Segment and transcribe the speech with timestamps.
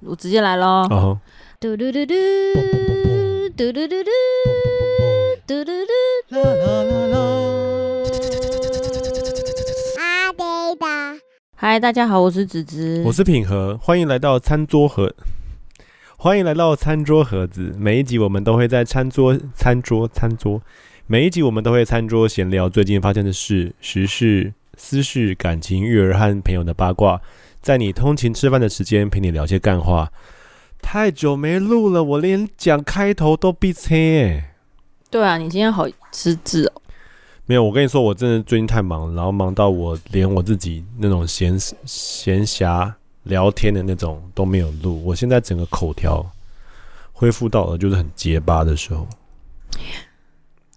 [0.00, 0.86] 我直接来喽！
[1.60, 2.14] 嘟嘟嘟嘟，
[3.56, 4.10] 嘟嘟嘟嘟，
[5.46, 7.18] 嘟嘟嘟，啦啦啦啦，
[9.98, 10.44] 阿呆
[10.74, 11.20] 的。
[11.54, 15.14] 嗨，大家好，我是子子，我是品和，欢迎来到餐桌盒，
[16.18, 17.74] 欢迎来到餐桌盒子。
[17.78, 20.60] 每一集我们都会在餐桌、餐桌、餐桌，
[21.06, 27.22] 每一集我们都会餐桌闲聊最近发生的事、时事、私事、感情、育儿和朋友的八卦。
[27.64, 30.12] 在你通勤吃饭的时间陪你聊些干话。
[30.82, 34.50] 太久没录了，我连讲开头都闭塞耶。
[35.10, 36.82] 对啊，你今天好失智哦。
[37.46, 42.92] 没有，我跟你说，我真的最近太忙了，然后忙到我连我自己那种闲闲暇。
[43.22, 46.30] 聊天的那种都没有录，我现在整个口条
[47.14, 49.08] 恢复到了就是很结巴的时候。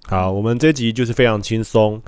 [0.03, 2.01] 好，我们这集就是非常轻松，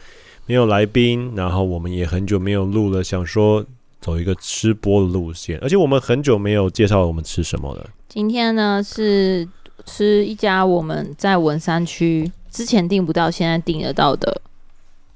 [0.45, 3.65] 没有来宾，然后我们也很久没有录了，想说
[4.01, 7.89] 走一个吃播的路线，而且我们很久没有介绍我们吃什么了。
[8.07, 9.47] 今天呢是
[9.85, 14.41] 吃一家我们在文山区之前订不到，现在订得到的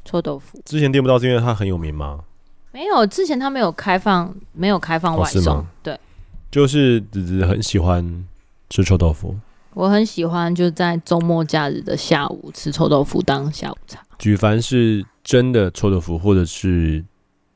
[0.05, 0.61] 臭豆腐。
[0.65, 2.19] 之前订不到是因为它很有名吗？
[2.71, 5.57] 没有，之前它没有开放，没有开放外送。
[5.57, 5.99] 哦、对，
[6.51, 8.25] 就是子子很喜欢
[8.69, 9.35] 吃臭豆腐。
[9.75, 14.03] 我很喜欢，就在周末假日的下午吃臭豆腐当下午茶。
[14.19, 17.03] 举凡是真的臭豆腐，或者是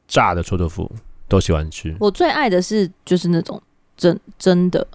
[0.07, 0.91] 炸的臭豆腐，
[1.27, 1.95] 都喜欢吃。
[1.99, 3.61] 我最爱的是就是那种
[3.95, 4.85] 真真的，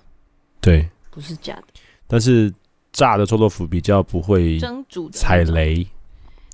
[0.61, 1.65] 对，不是假的。
[2.07, 2.53] 但是
[2.93, 5.87] 炸的臭豆腐比较不会蒸煮踩雷。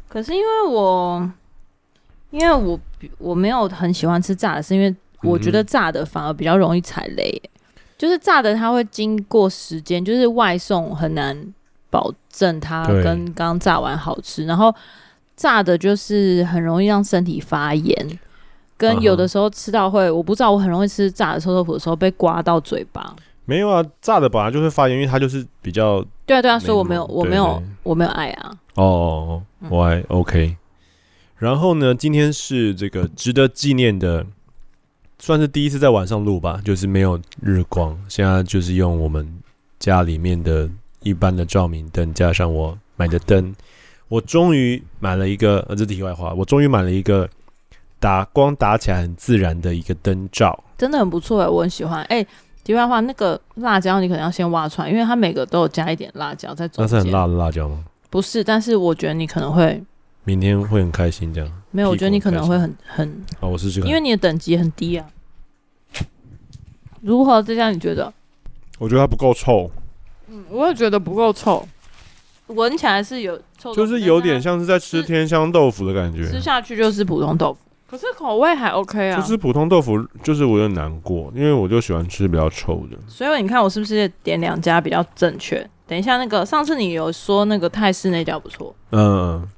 [0.09, 1.31] 可是因为我。
[2.31, 2.79] 因为我
[3.17, 7.51] 我没有很喜欢吃炸的，是因为我觉得炸的反而比较容易踩雷，嗯、
[7.97, 11.55] 就是炸的它会经过时间，就是外送很难
[11.89, 14.75] 保证它跟刚炸完好吃，然后
[15.37, 18.19] 炸的就是很容易让身体发炎，
[18.79, 23.15] 跟有的时候吃到会，我不知道我很容易吃炸的臭豆腐的时候被刮到嘴巴。
[23.45, 28.53] 没有啊，炸的本来就会发炎，因为它就是比较对啊对啊，所以我没有我没有我没有爱啊。
[28.75, 30.57] 哦，我爱 OK。
[31.37, 34.27] 然后呢，今天是这个值得纪念的，
[35.19, 39.27] 算是第一次在晚上录吧，就是没有日光，现在就是用我们
[39.79, 40.69] 家里面的
[41.01, 43.55] 一般的照明灯，加上我买的灯，
[44.09, 47.29] 我终于买了一个，呃，这题外话，我终于买了一个
[48.01, 52.03] 打光打起来很自然的一个灯罩，真的很不错哎，我很喜欢。
[52.05, 52.25] 哎，
[52.65, 56.97] 题外话，那个辣椒你可能要先挖出来，因为它每个都有加一点辣椒在中间。
[56.97, 57.85] 那是很辣的辣椒吗？
[58.11, 59.83] 不是，但是我觉得你可能会。
[60.25, 61.89] 明天会很开心，这样没有？
[61.91, 65.07] 我觉得你可能会很很哦，我试试看，因为你的等级很低啊。
[67.01, 67.43] 如何？
[67.43, 68.13] 这样你觉得？
[68.79, 69.71] 我觉得它不够臭。
[70.29, 71.67] 嗯，我也觉得不够臭，
[72.49, 77.61] 闻起来是有臭，就是有点像是在吃天香豆腐的感觉，吃下去就是普通豆腐，
[77.91, 79.21] 可是口味还 OK 啊。
[79.21, 82.97] 就是普通豆腐，就是我有点难过，因为我就喜欢吃比较臭的。
[83.09, 85.69] 所以你看我是不是点两家比较正确？
[85.87, 89.49] 等一下，那个上次你有说那个泰式那家不错，嗯。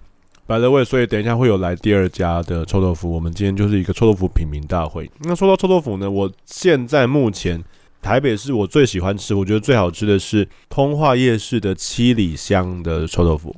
[0.47, 3.09] By the way，所以等一下会有来第二家的臭豆腐。
[3.09, 5.09] 我们今天就是一个臭豆腐品评大会。
[5.21, 7.63] 那说到臭豆腐呢，我现在目前
[8.03, 13.55] 台北市我最喜欢吃，我觉得最好吃的是通化夜市的七里香的臭豆腐，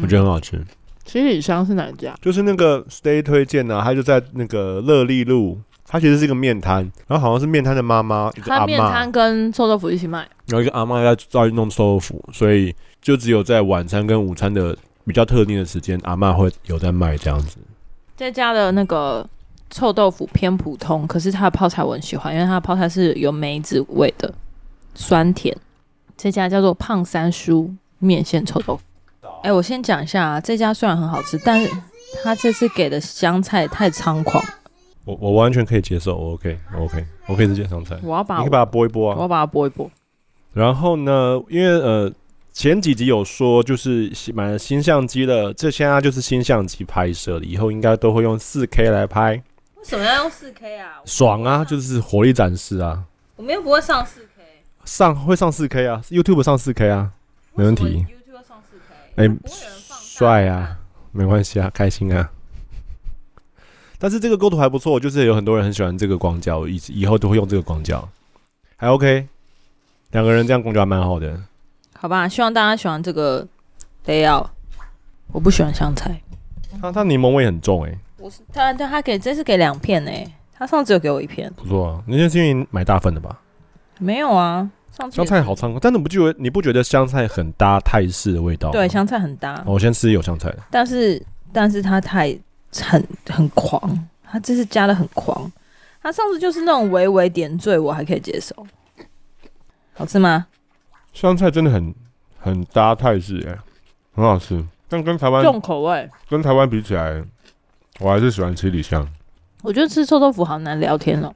[0.00, 0.64] 我觉得很好吃。
[1.08, 2.14] 七里香是哪家？
[2.22, 14.76] 就是那个 Stay 推荐呢、啊，他就在那个乐利路，他其实是一个面摊，然后好像是面摊的妈妈，一个阿嬷，他面摊跟臭豆腐一起卖，然后一个阿嬷在在弄臭豆腐，所以就只有在晚餐跟午餐的。
[15.06, 17.56] 比较特定的时间，阿妈会有在卖这样子。
[18.14, 19.26] 这家的那个
[19.70, 24.30] 臭豆腐偏普通，可是它的泡菜我很喜欢，因为它的泡菜是有梅子味的，
[24.94, 25.56] 酸甜。
[26.14, 28.82] 这家叫做胖三叔面线臭豆腐。
[29.42, 31.70] 哎、欸，我先讲一下啊，这家虽然很好吃，但是
[32.22, 34.42] 他这次给的香菜太猖狂。
[35.04, 37.98] 我我完全可以接受我，OK OK，我可以直接香菜。
[38.02, 39.88] 我要把我你可以把它剥一剥啊，我要把它剥一剥。
[40.52, 42.12] 然后呢，因为呃。
[42.50, 49.40] 前几集有说，就是买了新相机了，这现在就是新相机拍摄了，以后应该都会用四 K 来拍。
[49.76, 50.94] 为什么要用四 K 啊？
[51.04, 53.04] 爽啊，就是火力展示啊。
[53.36, 54.42] 我们又不会上四 K。
[54.84, 57.12] 上会上四 K 啊，YouTube 上四 K 啊，
[57.54, 57.84] 没问题。
[57.84, 59.28] YouTube 上四 K，哎，
[59.90, 60.78] 帅啊，
[61.10, 62.30] 没关系啊，开心啊。
[63.98, 68.08] 但是这个构图还不错，就是有很多人很喜欢这个广角，以以后都会用这个广角，
[68.76, 69.26] 还 OK。
[70.12, 71.38] 两个人这样广角还蛮好的。
[71.94, 73.46] 好吧，希望大家喜欢这个
[74.06, 74.46] layout。
[75.32, 76.22] 我不喜欢香菜，
[76.80, 77.98] 它它柠檬味很重哎、欸。
[78.18, 81.52] 我是他他他给这次给两片哎、欸，他上次有给我一片。
[81.54, 83.40] 不错啊，那天是因为买大份的吧？
[83.98, 84.70] 没有啊，
[85.10, 88.70] 香菜好参考，但你不觉得你不觉得香菜很搭泰式的味道？
[88.70, 89.54] 对，香菜很搭。
[89.66, 92.36] 哦、我先吃有香菜的，但是但是它太
[92.82, 95.50] 很很狂，它这次加的很狂。
[96.02, 98.54] 它上次就是那种微微点缀，我还可以接受。
[99.94, 100.46] 好吃吗？
[101.12, 101.94] 香菜真的很
[102.38, 103.58] 很搭泰式哎，
[104.14, 104.64] 很好吃。
[104.88, 107.22] 但跟台湾重口味，跟台湾比起来，
[108.00, 109.06] 我还是喜欢吃里香。
[109.62, 111.34] 我觉得吃臭豆腐好难聊天哦。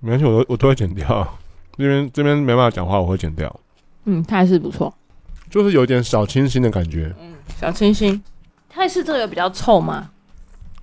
[0.00, 1.38] 没关系，我都我都会剪掉。
[1.76, 3.60] 这边这边没办法讲话，我会剪掉。
[4.04, 4.92] 嗯，泰式不错，
[5.50, 7.14] 就是有点小清新的感觉。
[7.20, 8.22] 嗯，小清新。
[8.68, 10.10] 泰式这个比较臭吗？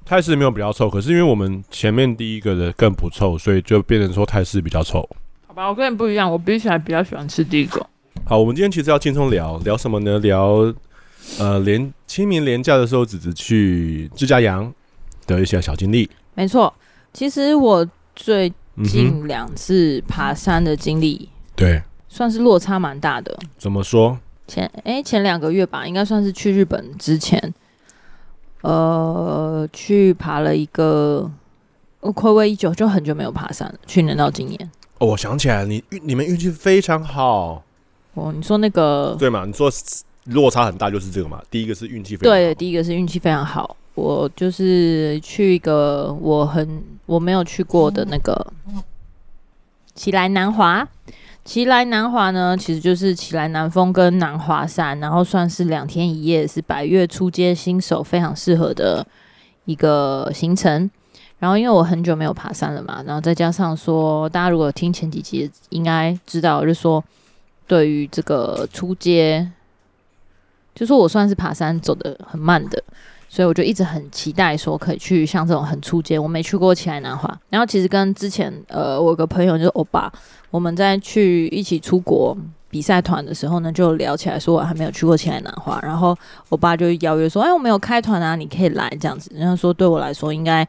[0.05, 5.07] 泰式没有比较臭，可是因为我们前面第一个的更不臭，所以就变成说泰式比较臭。
[5.47, 7.85] 好吧，我跟你不一样，我比起来比较喜欢吃第一个。
[8.25, 10.19] 好，我们今天其实要轻松聊聊什么呢？
[10.19, 10.73] 聊
[11.39, 14.73] 呃，连清明连假的时候，只是去自家阳
[15.25, 16.09] 的一些小经历。
[16.35, 16.73] 没错，
[17.11, 17.85] 其实我
[18.15, 18.51] 最
[18.83, 23.38] 近两次爬山的经历，嗯，对，算是落差蛮大的。
[23.57, 24.18] 怎么说？
[24.47, 27.53] 前哎、欸，前两个月吧，应该算是去日本之前。
[28.62, 31.29] 呃，去爬了一个，
[32.00, 33.75] 我暌违已久，就很久没有爬山了。
[33.85, 37.63] 去年到今年，哦，我想起来，你运你们运气非常好。
[38.15, 39.45] 哦，你说那个对嘛？
[39.45, 39.71] 你说
[40.25, 41.41] 落差很大，就是这个嘛？
[41.51, 43.75] 第一个是运气非常好，对，第一个是运气非常好。
[43.97, 48.53] 我就是去一个我很我没有去过的那个
[49.95, 50.88] 奇莱南华。
[51.44, 59.03] 奇莱南华呢，其实就是奇莱南峰跟南华山，然后算是两天一夜，是百月初阶新手非常适合的
[59.65, 60.88] 一个行程。
[61.39, 67.03] 然后因为我很久没有爬山了嘛，然后再加上说，大家如果听前几集应该知道，就说
[67.65, 69.49] 对于这个初阶，
[70.75, 72.83] 就说我算是爬山走得很慢的。
[73.37, 77.31] 所以我就一直很期待说可以去像这种很出街，我没去过奇莱南华。
[77.51, 80.11] 然后其实跟之前呃我有个朋友就是欧巴，
[80.49, 82.35] 我们在去一起出国
[82.67, 85.79] 比赛团的时候呢，就聊起来说我还没有去过奇莱南华。
[85.83, 86.17] 然后
[86.49, 89.29] 欧巴就邀约说，哎，我们有开团啊，你可以来这样子。
[89.35, 90.67] 然后说对我来说应该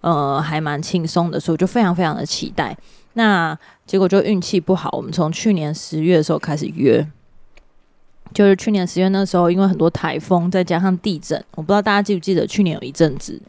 [0.00, 2.74] 呃还蛮轻松的，所以我就非常非常的期待。
[3.12, 3.54] 那
[3.84, 7.06] 结果就运气不好，我们从去年十月的时候开始约。
[8.36, 13.40] 就是去年十月那时候，因为很多台风，再加上地震，我不知道大家记不记得，去年有一阵子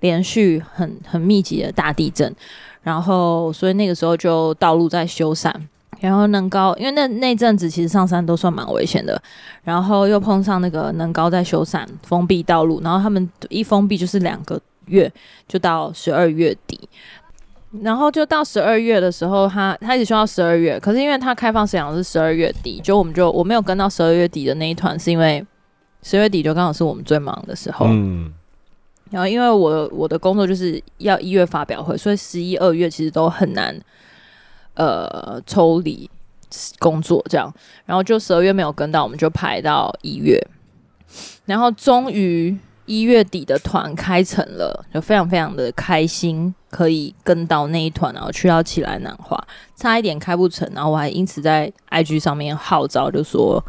[0.00, 2.34] 连续很很密集的大地震，
[2.82, 5.54] 然后所以那个时候就道路在修缮，
[6.00, 9.22] 然后能高，因为那那阵子其实上山都算蛮危险的，
[9.62, 15.08] 然后又碰上那个能高在修缮封闭道路，然后他们一封闭就是两个月，
[15.46, 16.80] 就到十二月底。
[17.82, 25.44] 然后就到十二月的时候，他他一直说到十二月，可是因为他开放时间是十二月底，就我们就我没有跟到十二月底的那一团，是因为
[26.02, 27.86] 十月底就刚好是我们最忙的时候。
[27.88, 28.32] 嗯。
[29.10, 33.74] 然后因为我我的工作就是要一月发表会，所以十一二月其实都很难
[34.74, 36.08] 呃抽离
[36.78, 37.52] 工作这样。
[37.86, 40.40] 然后就十二月没有跟到，我们就排到一月，
[41.46, 42.56] 然后终于。
[42.86, 49.40] 一月底的团开成了，就非常非常的开心，可以跟到那一团，然后去到奇来南华，
[49.76, 53.64] 差一点开不成，然后我还因此在 IG 上面号召，就说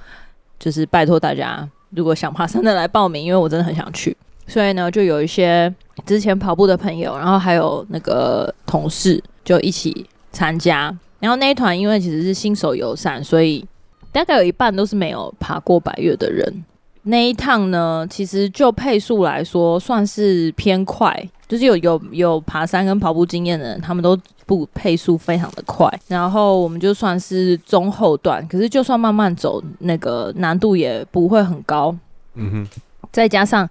[0.57, 4.17] 就是拜托大家，如果想爬山的来报名，因为我真的很想去，
[4.47, 5.71] 所以呢，就有一些
[6.03, 13.63] 之前跑步的朋友，然后还有那个同事就一起参加，然后那一团因为其实是新手友善，所以
[14.11, 16.65] 大概有一半都是没有爬过百岳的人。
[17.07, 24.17] 那一趟呢，其实就配速来说算是偏快，就是有有有爬山跟跑步经验的人，他们都
[24.47, 25.87] 不配速非常的快。
[26.07, 31.95] 然后我们就算是中后段，可是就算慢慢走，那个难度也不会很高。
[32.33, 32.79] 嗯哼，
[33.11, 33.69] 再加上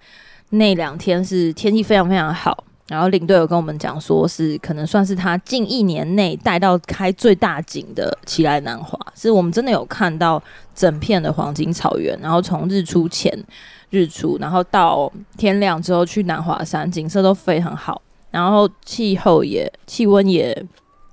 [0.50, 2.62] 那两天是天气非常非常好。
[2.86, 10.42] 然后领队有跟我们讲，说是可能算是他近一年内带到开最大景的奇莱南华，是我们真的有看到
[10.74, 13.32] 整片的黄金草原，然后从日出前、
[13.88, 20.54] 日出，然后到天亮之后去南华山，景色都非常好，然后气候也气温也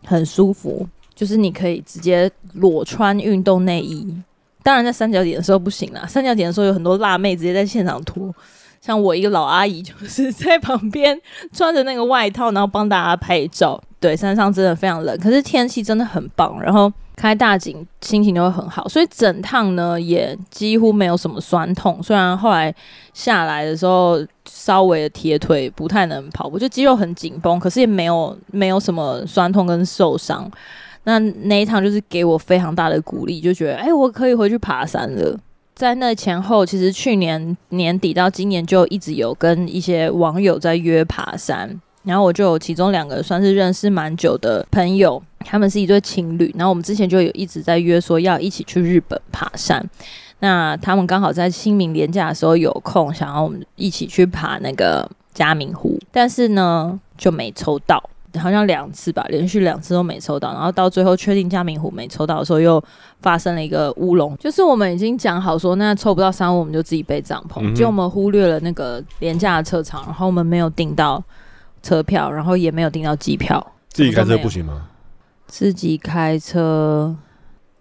[0.03, 0.85] 很舒服，
[1.15, 4.13] 就是你可以直接裸穿运动内衣，
[4.61, 8.35] 当然在三角点的时候不行啦，三角点的时候有很多辣妹直接在现场脱。
[8.81, 11.17] 像我一个老阿姨，就是在旁边
[11.53, 13.81] 穿着那个外套，然后帮大家拍照。
[13.99, 18.89] 对，山上真的非常冷，可是天气真的很棒，然后开大景，心情就会很好。
[18.89, 22.01] 所以整趟呢，也几乎没有什么酸痛。
[22.01, 22.73] 虽然后来
[23.13, 24.19] 下来的时候，
[24.49, 30.49] 稍微的铁腿不太能跑步，就肌肉很紧绷，可是也没有没有什么酸痛跟受伤。
[31.03, 35.37] 那那一趟就是给我非常大的鼓励，就觉得哎、我可以回去爬山了。
[35.81, 41.67] 在那前后，其实去年年底到今年就一直有跟一些网友在约爬山，
[42.03, 49.83] 然后我就有其中两个算是认识蛮久的朋友，他们是一对情侣，然后我们之前就有一直在约说要一起去日本爬山，
[50.37, 58.10] 那他们刚好在清明连假的时候有空，想要我们一起去爬那个嘉明湖，但是呢就没抽到。
[58.39, 62.83] 好像两次吧，连续两次都没抽到，然后到最后确定嘉明湖没抽到的时候，又
[63.21, 71.21] 发生了一个乌龙，就是我们已经讲好说，那抽不到商务我们就自己背帐篷，结果、嗯、哼我们忽略了那个廉价的车场，然后我们没有订到
[71.83, 73.65] 车票，然后也没有订到机票。
[73.89, 74.87] 自己开车不行吗？
[75.47, 77.13] 自己开车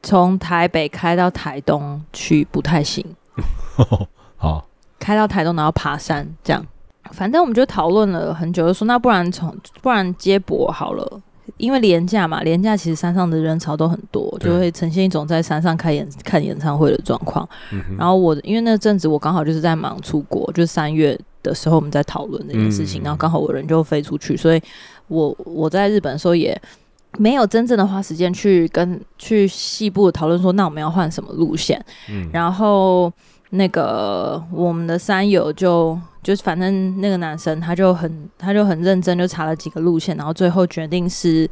[0.03, 3.05] 从台北开到台东去不太行。
[4.37, 4.67] 好，
[4.99, 6.67] 开到台东然后爬山这样。
[7.13, 11.21] 反正我们就讨论了很久，就说那不然从不然接驳好了，
[11.57, 17.49] 因为廉价嘛，廉价其实山上的人潮都很多，就会呈现一种在山上开演看演唱会的状况。
[17.73, 24.63] 嗯、然后我因为那阵子我刚好就是在忙出国，就是三月的时候我们在讨论这件事情，嗯、然后刚好我人就飞出去，所以
[25.09, 26.61] 我我在日本的时候也
[27.19, 33.13] 没有真正的花时间去跟去细部讨论说那我们要换什么路线，嗯、然后
[33.51, 35.99] 那个我们的山友就。
[36.23, 41.49] 就是反正那个男生他就很他就很认真，就查了几个路线，然后最后决定是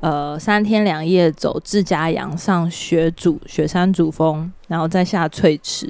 [0.00, 5.88] 呃三天两夜走自家阳上雪主雪山主峰，然后再下翠池。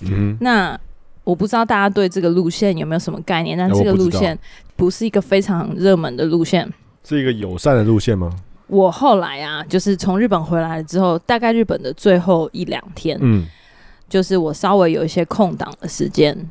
[0.00, 0.76] 嗯，那
[1.22, 3.56] 我不知道大家对这个路线有没有什么概念？
[3.56, 4.36] 但这个路线
[4.74, 6.68] 不是一个非常热门的路线，
[7.04, 8.28] 是一个友善的路线吗？
[8.66, 13.46] 我后来啊，就是从日本回来之后，大概日本的最后一两天，嗯，
[14.08, 16.48] 就是我稍微有一些空档的时间。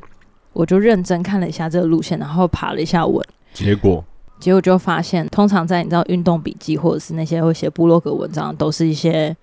[0.54, 4.04] 我就认真看了一下这个路线，然后爬了一下文，结果？
[4.40, 9.36] 结果就发现，通常在你知道运动笔记或者是那些会写部落格文章，都是一些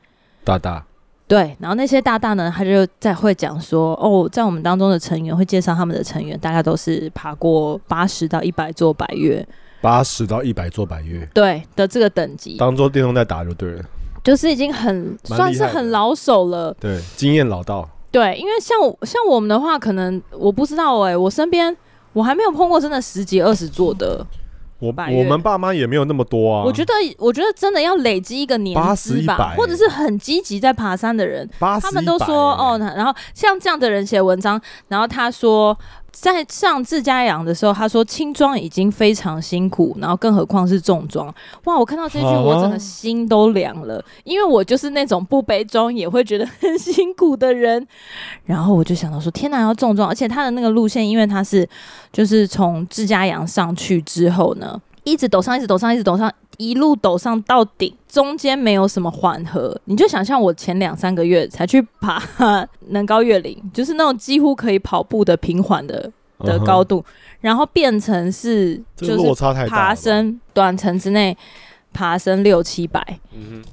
[0.43, 0.85] 大大。
[1.27, 9.47] 对，然后那些大大呢，他就在会讲说，哦，在我们当中的成员会介绍他们的成员，大概都是爬过八十到一百座百岳，
[9.81, 13.83] 八十到一百座百岳，对的这个等级，当做电动在打就对了，
[14.23, 17.89] 就是已经很算是很老手了，对，经验老道。
[18.15, 21.75] 对，因为像像我们的话，可能我不知道哎、欸，我身边
[22.13, 24.25] 我还没有碰过真的十几二十座的。
[24.79, 26.63] 我我们爸妈也没有那么多啊。
[26.63, 35.77] 我觉得我觉得真的要累积一个年资吧，或者是很积极在爬山的人，他们都说哦，然后像这样的人写文章，然后他说。
[36.17, 41.27] 在上自家养的时候，他说轻装已经非常辛苦，然后更何况是重装。
[41.65, 41.77] 哇！
[41.77, 47.85] 我看到这句，我整个心都凉了，因为我就是那种不背装也会觉得很辛苦的人。
[48.45, 51.67] 然后我就想到说，天哪，要重装，而且他的那个路线，因为他是
[52.13, 56.29] 就是从自家养上去之后呢，一直陡上，一直陡上，一直陡上。
[56.57, 62.17] 一路陡上到顶，中间没有什么缓和，你就想象我前两三个月才去爬
[62.91, 66.09] 能高越岭，就是那种几乎可以跑步的平缓的
[66.39, 67.03] 的高度
[67.41, 71.37] 然后变成是就是爬升短程之内
[71.91, 73.19] 爬升六七百，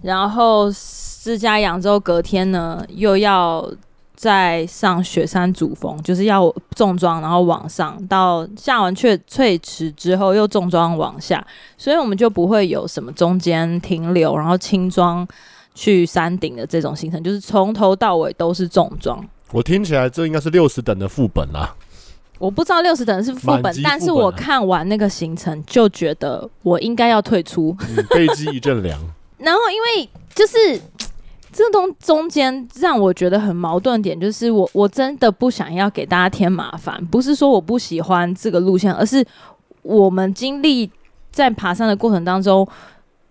[0.03, 3.73] 然后志嘉阳之后隔天呢又要。
[4.15, 11.45] 在上雪山主峰，就是要重装，然后往上到下完雀翠池之后又重装往下，
[11.77, 15.27] 所以我们就不会有什么中间停留，然后轻装
[15.75, 19.25] 去山顶的这种行程，就是从头到尾都是重装。
[19.51, 21.75] 我听起来这应该是六十等的副本啦。
[22.39, 27.77] 我不知道六十等是副本，本啊、但是我看完那个行程就觉得我应该要退出，
[28.11, 29.01] 背脊一阵凉。
[29.39, 30.81] 然后因为就是。
[31.53, 39.25] 这东中间让我觉得很矛盾点，就是我我真的不想要给大家添麻烦，不是说我不喜欢这个路线，而是
[39.83, 40.91] 我们经历
[41.31, 42.67] 在爬山的过程当中，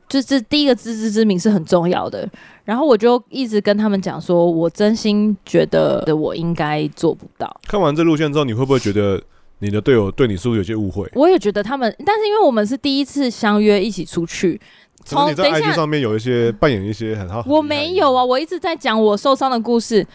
[0.08, 2.30] 就是第一个自知之明是很重要的。
[2.64, 7.60] 然后我就一直跟他们讲说，我真心觉得我应该做不到。
[7.68, 9.22] 看完这路线之后，你会不会觉得
[9.62, 11.10] 你的队友对你是不是有些误会？
[11.14, 14.60] 我也觉得他们，但是因为我们是第一次相约一起出去。
[15.06, 20.06] 从你在 IG 上面有一些扮演一些很好，我没有啊，我一直在讲我受伤的故事。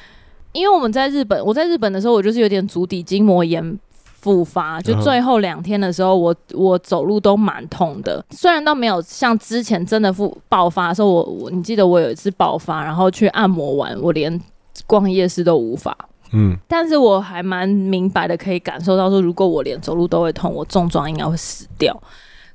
[0.53, 8.25] 因为我们在日本，我在日本的时候，我就是有点足底筋膜炎复发，就最后两天的时候，我我走路都蛮痛的。
[8.31, 14.41] 虽然倒没有像之前真的复爆发的时候，我我你记得我有一次爆发，然后去按摩完，我连
[14.87, 15.95] 逛夜市都无法。
[16.33, 22.00] 嗯，但是我还蛮明白的，可以感受到说，如果我连走路都会痛，我重装应该会死掉。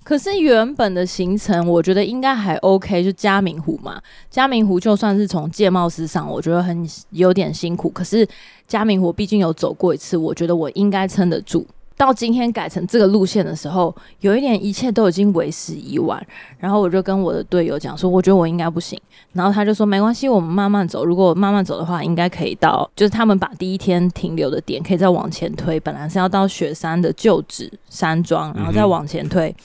[0.04, 4.02] 可是原本的行程，我觉得应该还 OK，就嘉明湖嘛。
[4.32, 7.88] 嘉明湖就算是从界贸市上，我觉得很有点辛苦。
[7.90, 8.28] 可是
[8.68, 11.66] 嘉明湖毕竟有走过一次，我觉得我应该撑得住。
[12.02, 16.20] 到今天改成这个路线的时候，有一点一切都已经为时已晚。
[16.58, 19.00] 然后我就跟我的队友讲说，我觉得我应该不行。
[19.34, 21.06] 然后他就说没关系，我们慢慢走。
[21.06, 25.80] 如果慢慢走的话，应该可以到，就是他们把第一天停留的点可以再往前推。
[25.82, 29.56] 本来是要到雪山的旧址山庄，然后再往前推。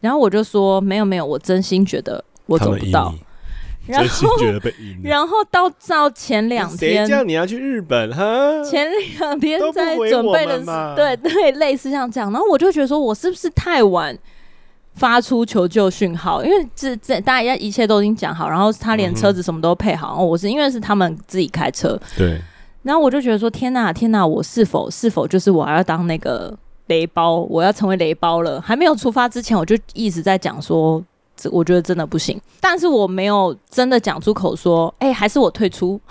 [0.00, 3.14] 然后我就说没有没有，我真心觉得我走不到。
[3.86, 4.36] 然后
[5.02, 8.24] 然后到到前两天，谁叫你要去日本哈？
[8.64, 8.88] 前
[9.18, 12.32] 两天在准备的时候，对对，类似像这样。
[12.32, 14.16] 然后我就觉得说，我是不是太晚
[14.94, 22.40] 发出求救讯号，因为这这大家一切都已经讲好，然后他连车子什么都配好，嗯、我是因为是他们自己开车，对，
[22.82, 28.60] 然后我就觉得说天哪天哪，我是否是否就是我还要当那个雷包，我要成为雷包了？
[28.60, 31.04] 还没有出发之前，我就一直在讲说，这
[31.50, 36.00] 我觉得真的不行，但是我没有真的讲出口说，哎、欸，还是我退出。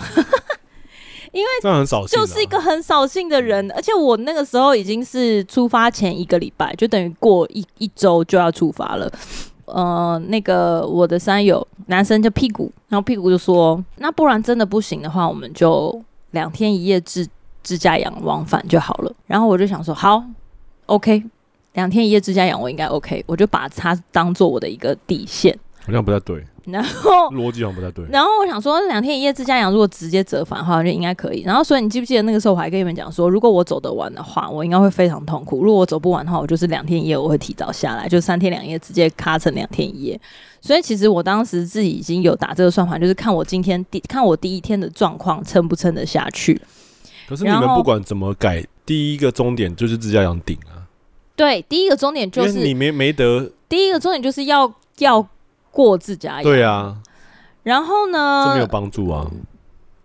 [1.32, 9.12] 因为这很扫兴，就是一个很扫兴的人，而且我那个时候已经是出发前一个礼拜，就等于过一一周就要出发了。
[9.66, 16.00] 呃，那个我的山友男生叫屁股，然后屁股就说：“那不然真的不行的话，我们就
[16.32, 17.28] 两天一夜自
[17.64, 20.24] 自驾游往返就好了。”然后我就想说：“好
[20.86, 21.24] ，OK，
[21.74, 26.42] 两天一夜自家养我应该 OK，我就把它当做我的一个底线。”好像不太对。
[26.66, 28.06] 然后逻辑好像不太对。
[28.10, 31.42] 然后我想说，两天一夜自家养如果直接折返的话，就应该可以。
[31.42, 40.18] 然后所以你记不记得那个时候我还跟你们讲说，如果我走得完的话，我应该会非常痛苦；如果我走不完的话，我就是两天一夜我会提早下来，就三天两夜直接卡成两天一夜。
[40.62, 46.62] 所以其实我当时自己已经有打这个算盘，就是看我今天第看我第一天的状况撑不撑得下去。
[47.28, 50.83] 可是你们不管怎么改，第一个终点就是自家养顶啊。
[51.36, 53.52] 对，第一个终点就是你没没得。
[53.68, 55.28] 第一个终点就是要要
[55.72, 56.44] 过自家养。
[56.44, 56.98] 对啊。
[57.64, 58.46] 然后呢？
[58.48, 59.26] 这没有帮助啊。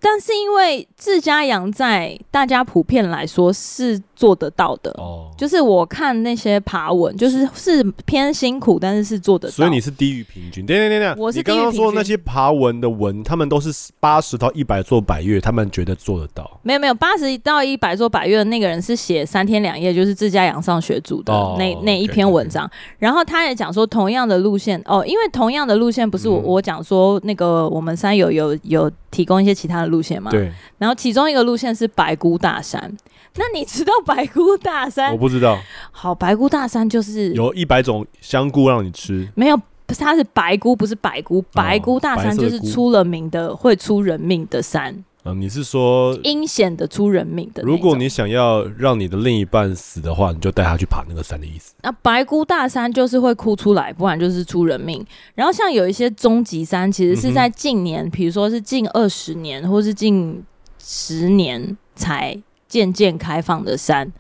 [0.01, 9.55] 但是因为自家养在大家普遍来说是做得到的哦，就是我看那些爬文，就是是偏辛苦，但是是做得到。
[9.55, 10.67] 所以你是低于平均。
[10.67, 13.71] 对对对对，我是刚刚说那些爬文的文，他们都是
[14.01, 16.59] 八十到一百座百月，他们觉得做得到。
[16.65, 22.67] 没有没有，八十到一百座百月的那个人是写三天两夜，就是自家养上学组的那、哦、那一篇文章。
[22.67, 22.97] Okay, okay.
[22.99, 30.33] 然后他也讲说，同样的路线哦，因为同样的路线不是我、嗯、我讲说那个我们山友有有，有提供一些其他的路线嘛？
[30.33, 30.53] 对。
[30.79, 32.93] 然后其中一个路线是白姑大山。
[33.37, 35.13] 那你知道白菇大山？
[35.13, 35.59] 我不知道。
[35.93, 39.29] 好，白菇大山就是有一百种香菇让你吃。
[39.35, 41.43] 没有，不是，它是白菇，不是白菇。
[41.53, 45.05] 白菇大山就是出了名的会出人命的山。
[45.25, 47.63] 啊，你是说阴险的出人命的？
[47.63, 51.75] 如果你想要让你的另一半死的话，你就带他去爬那个山的意思。
[51.83, 55.05] 那白菇大山就是会哭出来，不然就是出人命。
[55.35, 60.43] 然后像有一些终极山，其实是在近年，比如说是近二十年，或是近
[60.79, 64.11] 十年才渐渐开放的山。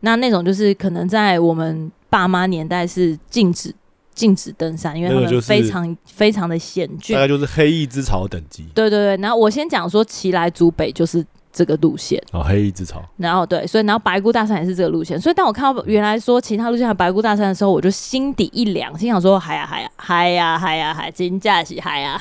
[0.00, 3.74] 那那种就是可能在我们爸妈年代是禁止。
[4.14, 8.62] 禁止登山，因为他们非常、那个、非常的险峻，大概就是黑翼之潮等级。
[8.74, 13.02] 对对对，然后我先讲说，奇莱主北就是这个路线哦，黑翼之潮。
[13.16, 15.18] 然后对，所以然后白姑大山也是这个路线。
[15.18, 22.20] 所以当我看到原来说其他路线还有白姑大山的时候，我就心底一凉，心想说嗨呀嗨呀嗨呀嗨呀嗨，金假是嗨呀。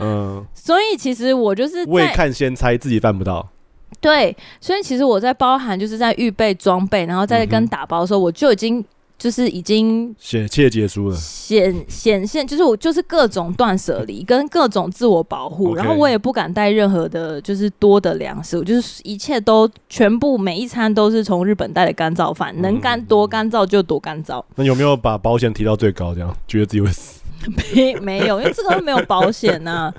[0.00, 3.48] 嗯，所以其实我就是未看先猜，自己办不到。
[4.00, 8.84] 对，所以其实我在包含就是在预备装备，然后再跟打包的时候，我就已经。
[9.18, 24.40] 就是已经险切结束了，显显现就是我就是各种断舍离跟各种自我保护然后我也不敢带任何的，就是多的粮食，我就是一切都全部每一餐都是从日本带的干燥饭，能干多干燥就多干燥。
[24.54, 26.14] 那有没有把保险提到最高？
[26.14, 27.20] 这样觉得自己会死？
[27.74, 29.94] 没没有，因为这个没有保险呐、啊。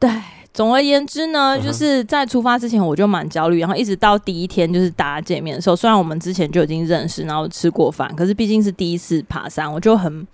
[0.00, 0.10] 对。
[0.52, 10.26] 总而言之呢，就是在出发之前我就蛮焦虑，然后一直到第一天就是大家见面的时候，虽然我们之前就已经认识，然后吃过饭，可是毕竟是第一次爬山，我就很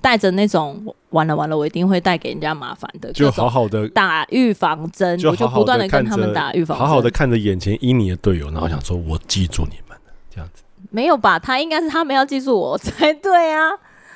[0.00, 9.96] 带着那种完了完了，我一定会带给人家麻烦的，就好好的打预防针，我就不断的跟他们打预防针，好好的看着眼前依你的队友，然后想说我记住你们
[10.34, 11.38] 这样子，没有吧？
[11.38, 13.68] 他应该是他们要记住我才对啊，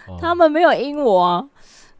[0.08, 1.44] 哦、他们没有阴我啊。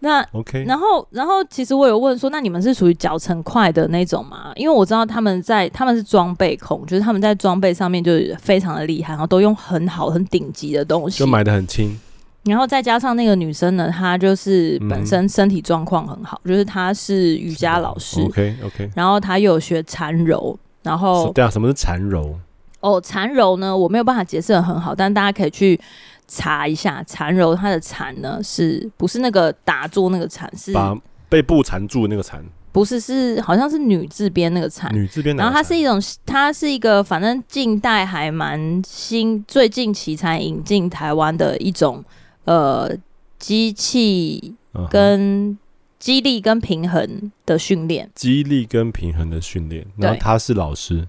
[0.04, 4.50] 那 OK，然后然后其实我有问说，那你们是属于脚程快的那种吗？
[4.56, 11.96] 因为我知道他们在他们是装备控，就是他们在装备上面就是非常的厉害，然后都用很好很顶级的东西，就买的很轻。
[12.42, 22.34] 然后再加上那个女生呢，她就是本身身体状况很好，嗯、就是她是瑜伽老师，OK OK，然后她又有学缠柔，然后对啊，什么是缠柔？
[22.80, 25.80] 哦，缠柔呢，我没有办法解释的很好，但大家可以去。
[26.34, 30.50] 查一下缠柔，它的缠呢，是不是那个打坐那个缠？
[30.56, 30.96] 是把
[31.28, 32.42] 背部缠住那个缠？
[32.72, 34.90] 不是，是好像是女字边那个缠。
[34.94, 42.02] 女字边，然后它是一种，它是一个，反正近代还蛮新，最近奇才引进台湾的一种
[42.44, 42.90] 呃
[43.38, 44.54] 机器
[44.88, 45.58] 跟
[45.98, 48.10] 激励跟平衡的训练。
[48.14, 51.06] 激励跟平衡的训练，然后他是老师，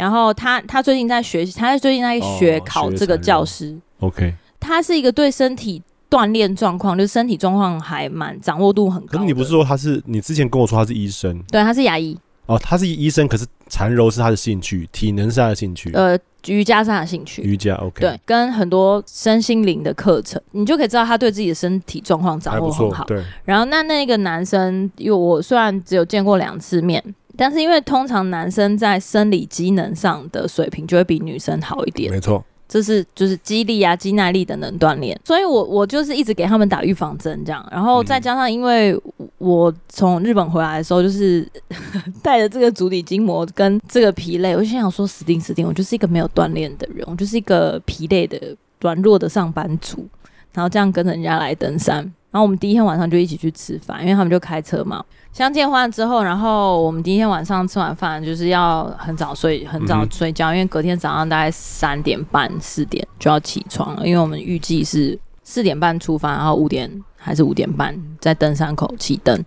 [0.00, 3.78] 然后他他最近在学习，他最近在学考这个教师。
[3.98, 9.12] 哦 OK，他是一个对身体锻炼状况，就是身体状况还蛮掌握度很高。
[9.12, 10.02] 可是你不是说他是？
[10.06, 12.18] 你之前跟我说他是医生，对，他是牙医。
[12.46, 15.92] 哦，他是医生，可是缠柔是他的兴趣，体能是他的兴趣。
[15.92, 23.04] 呃，瑜伽是他的兴趣，瑜伽 OK，对，跟很多身心灵的课程，你就可以知道他对自己的身体状况掌握很好。
[23.04, 27.04] 对，然后那那个男生，因为我虽然只有见过两次面，
[27.40, 32.44] 但是因为通常男生在生理机能上的水平就会比女生好一点，没错。
[32.68, 38.94] 这是就是肌力啊、肌耐力等等锻炼，所以我我就是一直给他们打预防针这样，然后再加上因为
[39.38, 41.48] 我从日本回来的时候，就是
[42.22, 48.38] 带着这个足底筋膜跟这个疲累，我就想说死定死定，我就是一个没有锻炼的人，我就是一个疲累的
[48.82, 50.06] 软弱的上班族，
[50.52, 55.04] 然后这样跟着人家来登山，然后我们第一天晚上就一起去吃饭，因为他们就开车嘛。
[55.32, 64.06] 相见欢之后，然后我们第一天晚上吃完饭就是要很早睡，很早睡觉，嗯、因为隔天早上大概三点半、四点就要起床了。
[64.06, 69.44] 因为我们预计是四点半出发，然后五点还是五点半在登山口起登。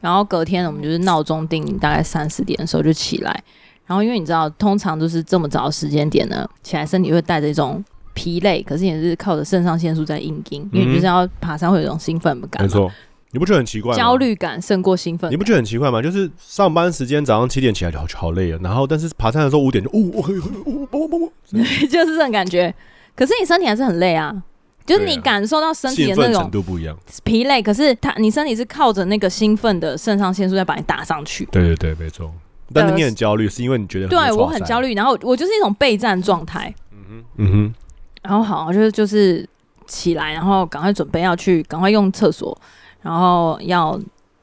[0.00, 3.42] 然后隔天我们就是闹钟定大概三四点的时候就起来。
[3.86, 7.84] 然后因为你知道，通常都是这么早的时间点呢，起来身体会带着一种
[8.14, 12.62] 疲累，可是也是靠着肾上腺素在硬撑，因为你就是要爬山会有一种兴奋感。
[12.62, 12.90] 没错。
[13.32, 13.96] 你不觉得很奇怪吗？
[13.96, 15.30] 焦虑感胜过兴奋。
[15.30, 16.02] 你不觉得很奇怪吗？
[16.02, 22.74] 就是上班时间早上七点起来就好好累啊，然后但是爬山的时候五点就呜，我可以，呜，啵啵啵，就是这种感觉。
[23.14, 24.42] 可是你身体还是很累啊，
[24.84, 27.62] 就是你感受到身体的那种程度不一样，疲累。
[27.62, 31.44] 可是他，你身体是靠着那个兴奋的肾上腺素在把你打上去。
[31.52, 32.32] 对对对，没错。
[32.72, 36.74] 但是你很焦虑，是因为你觉得很对我很焦虑，然后我就是一种备战状态。
[36.90, 37.74] 嗯哼，嗯哼。
[38.22, 39.48] 然后好，就是就是
[39.86, 42.56] 起来，然后赶快准备要去，赶快用厕所。
[43.02, 43.98] 然后要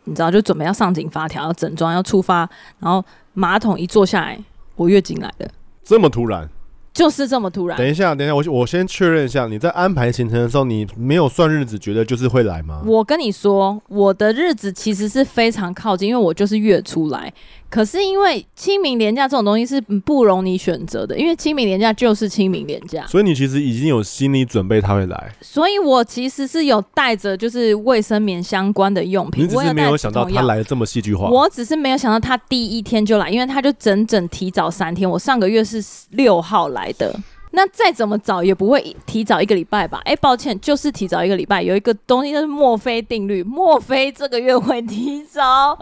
[0.06, 2.50] 你知道，就准备要上紧发条，要整装，要出发。
[2.80, 4.40] 然后马桶一坐下来，
[4.76, 5.48] 我月经来了，
[5.84, 6.50] 这么突然，
[6.92, 7.78] 就是这么突然。
[7.78, 12.82] 等一下，等一下，我我先确认一下，你在安排行程的时候，你没有算日子，觉得就是会来吗？
[12.86, 17.32] 我跟你说，我的日子其实是非常靠近，因为我就是月出来。
[17.70, 25.32] 可是因为清明廉价这种东西是不容你选择的，因为清明连假就是清明连假，所以你其实已经有心理准备他会来。
[25.42, 29.44] 所以我其实是有带着就是卫生棉相关的用品。
[29.44, 31.28] 你只是没有想到他来的这么戏剧化。
[31.30, 35.10] 我只是没有想到他第一天就来，因为他就整整提早三天。
[35.10, 37.14] 我上个月是六号来的，
[37.52, 40.00] 那再怎么早也不会提早一个礼拜吧？
[40.06, 41.62] 哎、欸，抱歉，就是提早一个礼拜。
[41.62, 45.78] 有一个东西就是墨菲定律，莫非这个月会提早？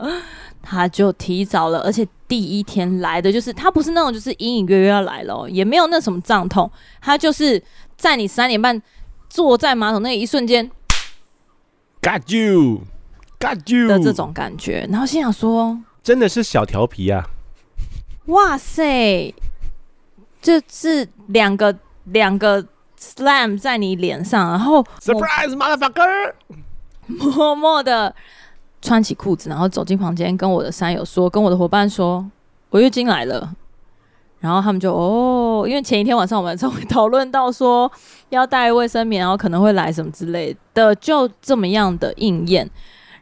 [0.68, 7.62] 他就提早了，而且第一天来的就是他不是那种就是隐隐约约要来了，也没有那什么胀痛，他就是
[7.96, 8.82] 在你三点半
[9.30, 10.72] 坐在马桶那一瞬间
[12.02, 17.24] ，got you，got you 的这种感觉，然后心想说，真的是小调皮啊！
[18.26, 19.32] 哇塞，
[20.42, 22.66] 这是两个两个
[23.00, 26.34] slam 在你脸上，然后 surprise motherfucker，
[27.06, 28.16] 默默的。
[28.86, 32.24] 穿起裤子，然后走进房间，跟我的山友说，跟我的伙伴说，
[32.70, 33.54] 我月经来了。
[34.40, 37.92] 然后他们就哦，因为前一天晚上我们才会讨论到说
[38.30, 42.70] 要带卫生棉，然后可能会来什么之类的，就这么样的应验，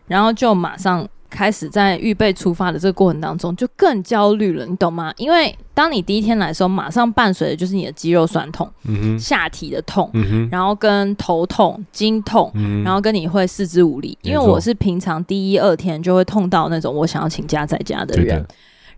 [0.08, 1.08] 然后就马上。
[1.34, 5.12] 开始在预备出发的这个过程当中，就更焦虑了，你懂吗？
[5.18, 14.16] 因为当你第一天来的时候，马上伴随的就是你的肌肉酸痛、嗯、下体的痛，嗯、然后跟头痛、经痛，嗯、然后跟你会四肢无力。
[14.22, 18.46] 因为我是平常第一二天就会痛到那种我想要请假在家的人，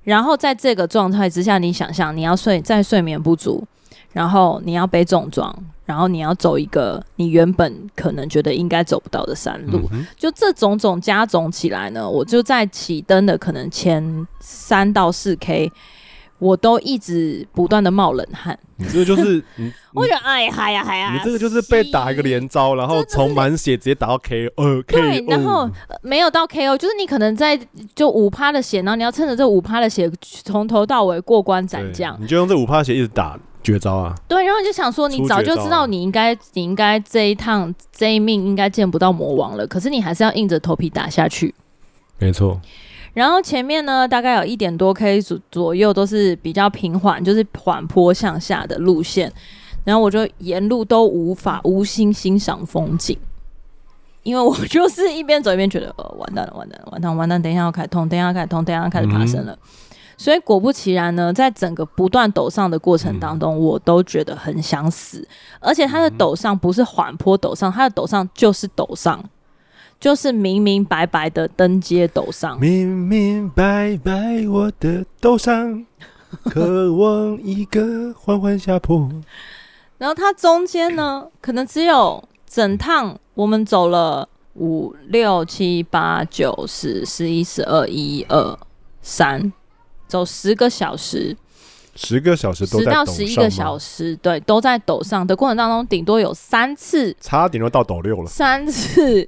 [0.03, 3.65] 然后在这个状态之下，你想象你要睡，在睡眠不足，
[4.11, 5.55] 然后你要背重装。
[5.85, 15.71] 然后你要走一个你原本可能觉得应该走不到的山路，嗯、就这种种加总起来呢，我就在起登的可能前三到四 K，
[16.39, 18.57] 我都一直不断的冒冷汗。
[18.77, 19.41] 你这个就是，
[19.93, 25.69] 我觉得哎嗨呀嗨呀，你这个就是被打一个连招，然后从满血直接打到 KO，呃，对，然后
[26.01, 27.57] 没有到 KO，就是你可能在
[27.93, 30.11] 就五趴的血，然后你要趁着这五趴的血
[30.43, 33.39] 从头到尾过关斩将，你就用这五趴的血一直打。
[33.65, 34.15] 绝招啊！
[34.27, 41.53] 对，然后你就想说，你早就知道你应该，你应该这一趟这一命应该见不到魔王了，可是你还是要硬着头皮打下去。
[42.19, 42.61] 没错。
[43.15, 49.31] 然后前面呢，大概有一点多 K 左左右都是比较平缓，就是缓坡向下的路线。
[49.83, 53.17] 然后我就沿路都无法无心欣赏风景，
[54.23, 59.53] 因为我就是一边走一边觉得，呃，完蛋了，完蛋了，完蛋，完蛋，等一下要开通，等一下要开通，等一下要开始爬升了。
[59.53, 59.59] 嗯
[60.17, 65.27] 所以果不其然呢，在整个不断陡上的过程当中，嗯、我都觉得很想死。
[65.59, 69.23] 而且它的陡上不是缓坡陡上，它的陡上就是陡上，
[69.99, 72.59] 就是明明白白的登阶陡上。
[72.59, 75.85] 明明白白我的陡上，
[76.45, 79.09] 渴望一个缓缓下坡。
[79.97, 88.57] 然后它中间呢，可能只有整趟我们走了五六七八九十十一十二一二
[89.01, 89.51] 三。
[90.07, 91.35] 走十个小时，
[91.95, 98.27] 十个小时都在十到十一个小时，对，都在抖上的过程当中，顶多有三次，差点就到抖六了。
[98.27, 99.27] 三次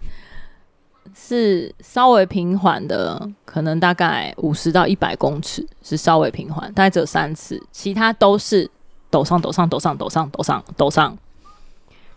[1.15, 8.69] 是稍微平缓的，可能大概五十到一百公尺是稍微平缓，大概只有三次，其他都是
[9.09, 11.17] 抖上抖上抖上抖上抖上抖上。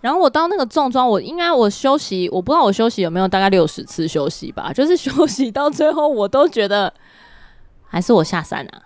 [0.01, 6.93] 然后我到那个重装，我应该我休息，我不知道我休息有没有大概六十次休息吧，就是 休息到最后，我都觉得
[7.91, 8.83] 还是我下山啊。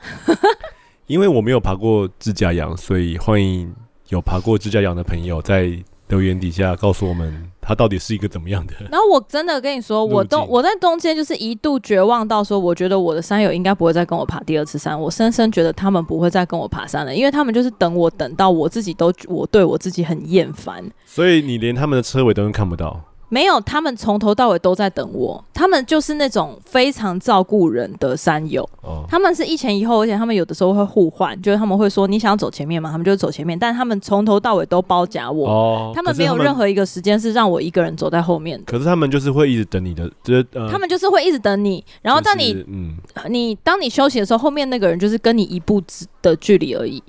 [1.07, 3.73] 因为我没有爬过自家羊，所以欢迎
[4.09, 5.71] 有爬过自家羊的朋友在
[6.09, 8.75] 留言底下告诉我们，它到底是一个怎么样的。
[8.91, 23.03] 然后我真的跟你说，我都我在中间就是一度绝望到说，我觉得我的山友应该不会再跟我爬第二次山，我深深觉得他们不会再跟我爬山了，因为他们就是等我等到我自己都我对我自己很厌烦，所以你连他们的车尾灯都看不到。
[23.29, 25.43] 没有，他们从头到尾都在等我。
[25.53, 28.69] 他们就是那种非常照顾人的山友。
[28.83, 35.49] 哦，他们是一前一后，而且他们有的时候会互换，就是他们会说：“你想要走前面吗？”他们就走前面，但他们从头到尾都包夹我。
[35.49, 38.65] 哦，他们没有任何一个时间是让我一个人走在后面的。
[38.67, 41.85] 可是他们就是会一直等你的，就是呃，他们就是会一直等你。
[42.03, 42.97] 然后当你，就是、嗯，
[43.29, 47.03] 你当你休息的时候，后面那个人就是跟你一步之的距离而已。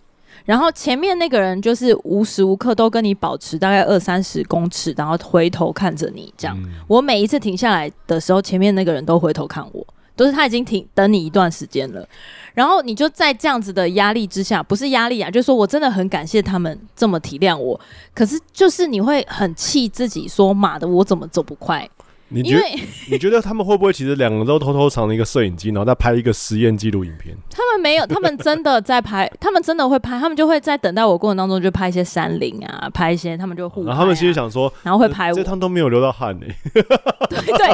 [0.45, 6.55] 然后前面那个人就是无时无刻都跟你保持大概二三十公尺，然后回头看着你这样。
[6.61, 12.07] 嗯、我每一次停下来的时候，前面那个人都回头看我，都是他已经停等你一段时间了。
[12.53, 17.77] 然后你就在这样子的压力之下，不是压力啊，就是说我真的很感谢他们这么体谅我。
[18.13, 21.89] 可是就是你会很气自己说，说妈的，我怎么走不快？
[22.29, 22.63] 你觉得
[23.11, 27.35] 你觉得他们会不会其实两个都偷偷藏了一个摄影机，然后再拍一个实验记录影片？
[27.51, 33.87] 他们没有，他们真的在拍，他们真的会拍，他们就会在等待我过程当中就拍一些山林啊，拍一些他们就互、啊。
[33.87, 36.81] 然后他们其实想说，然后会拍我，这趟都没有流到汗呢、 欸。
[37.29, 37.67] 对对，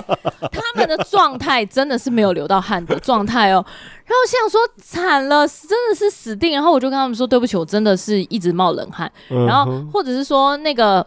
[0.51, 3.63] 他们的状态真的是没有流到汗的状态哦。
[4.05, 6.51] 然后我想说惨了，真的是死定。
[6.51, 9.09] 然后我就跟他们说对不起，我真的是一直冒冷汗。
[9.29, 11.05] 然后或者是说那个。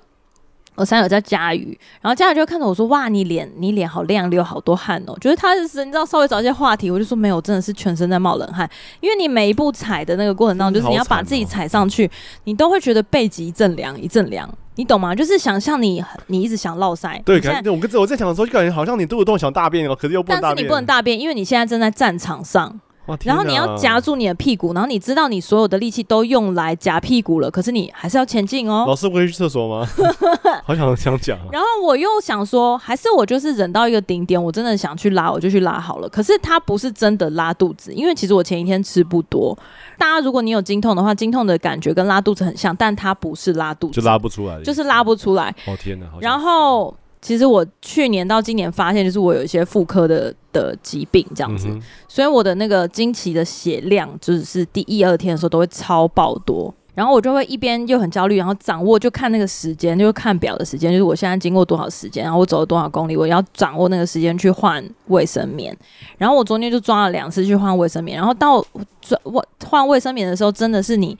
[0.77, 8.69] 我三友叫佳瑜，然后佳瑜就看着我说：“哇，你脸你脸好亮，流好多汗哦。”觉得他是你知道稍微找一些话题，我就说没有，真的是全身在冒冷汗，
[9.01, 12.11] 因为你每一步踩的那个过程当中，就是你要把自己踩上去，
[12.45, 15.15] 你都会觉得背脊一阵凉一阵凉，你懂吗？
[15.15, 22.81] 就是想象你你一直想落赛，对，感觉我跟我在想的时候，就感觉好像你肚子痛想大便哦，可是又不能大便，但是你不能大便，因为你现在正在战场上。
[23.25, 28.85] 然后你要夹住你的屁股，然后你知道你所有的力气都用来夹屁股了，可是你还是要前进哦。
[28.89, 29.87] 老师不会去厕所吗？
[30.65, 31.39] 好想想讲。
[31.53, 36.09] 然后我又想说，还是我就是忍到一个顶点，我真的想去拉，我就去拉好了。
[36.09, 39.57] 可是他不是真的拉肚子，因为其实我前一天吃不多。
[39.99, 45.55] 大家如果你有经痛的话，经痛的感觉跟拉肚子很像，但它不是拉肚子，就拉不出来，就是拉不出来。
[45.67, 46.07] 哦天哪！
[46.21, 46.97] 然后。
[47.25, 65.75] 其实我去年到今年发现，就是我有一些妇科的的疾病这样子，嗯、所以我的那个经期的血量，就是第一二天的时候都会超爆多，然后我就会一边又很焦虑，然后掌握就看那个时间，就看表的时间，就是我现在经过多少时间，然后我走了多少公里，我要掌握那个时间去换卫生棉，
[66.19, 68.63] 然后我昨天就抓了两次去换卫生棉，然后到
[69.01, 71.17] 转我换卫生棉的时候，真的是你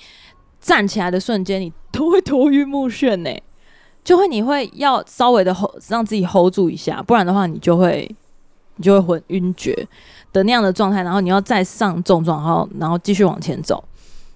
[0.61, 3.43] 站起来的瞬间，你都会头晕目眩呢、欸。
[4.05, 8.09] 就会你会要稍微的 hold 让自己 hold 住一下，不然的话你就会
[8.77, 9.89] 你就会昏晕厥
[10.33, 13.83] 的那样的状态，然后你要再上重装，然后然后继续往前走。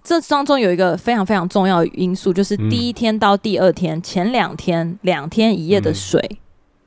[0.03, 6.39] 这当中有一个非常非常重要的因素，就是第一天到第二天、嗯、前两天两天一夜的水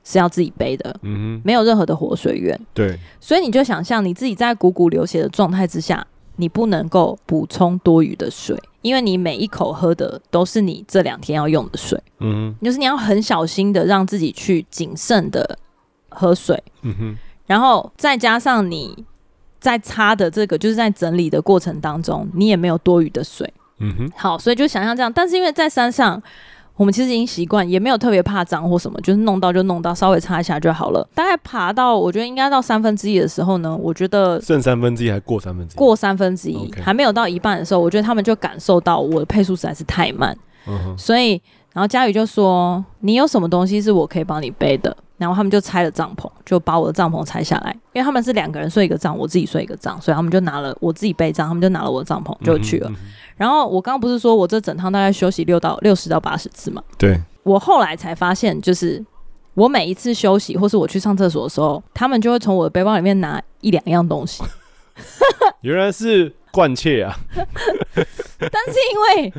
[0.02, 8.58] 是要自己背的，嗯哼，没有任何的活水源，对，所以你就想象你自己在汩汩流血的状态之下，你不能够补充多余的水。
[8.82, 15.58] 因为你每一口喝的都是你这两天要用的水，嗯，就是你要很小心的让自己去谨慎的
[16.10, 17.16] 喝水，嗯哼，
[17.46, 19.04] 然后再加上你
[19.58, 26.22] 在擦的这个，就是在整理的过程当中，你也没有多余的水，嗯哼，好，所以就想象这样，但是因为在山上。
[26.82, 31.08] 我们其实已经习惯，也没有特别怕脏或什么，就是弄到就弄到，稍微擦一下就好了。
[31.14, 41.40] 大概爬到我觉得应该到三分之一的时候呢，我觉得剩三分之一还过三分之一，过三分之一还没有到一半的时候，我觉得他们就感受到我的配速实在是太慢，嗯、所以
[41.72, 52.88] 然后佳宇就说：“你有什么东西是我可以帮你背的？”然后他们就拆了帐篷，就把我的帐篷拆下来，因为他们是两个人睡一个帐，我自己睡一个帐，所以他们就拿了我自己背帐，他们就拿了我的帐篷就去了。
[52.90, 52.96] 嗯嗯、
[53.36, 56.82] 然后我刚刚不是说我这整趟大概休息六到六十到八十次嘛？
[56.98, 57.20] 对。
[57.44, 59.00] 我后来才发现，就是
[59.54, 64.42] 我每一次休息或是我去上厕所的时候，他们就会从我的背包里面拿一两样东西。
[65.60, 67.16] 原来是惯窃啊！
[67.94, 69.32] 但是因为。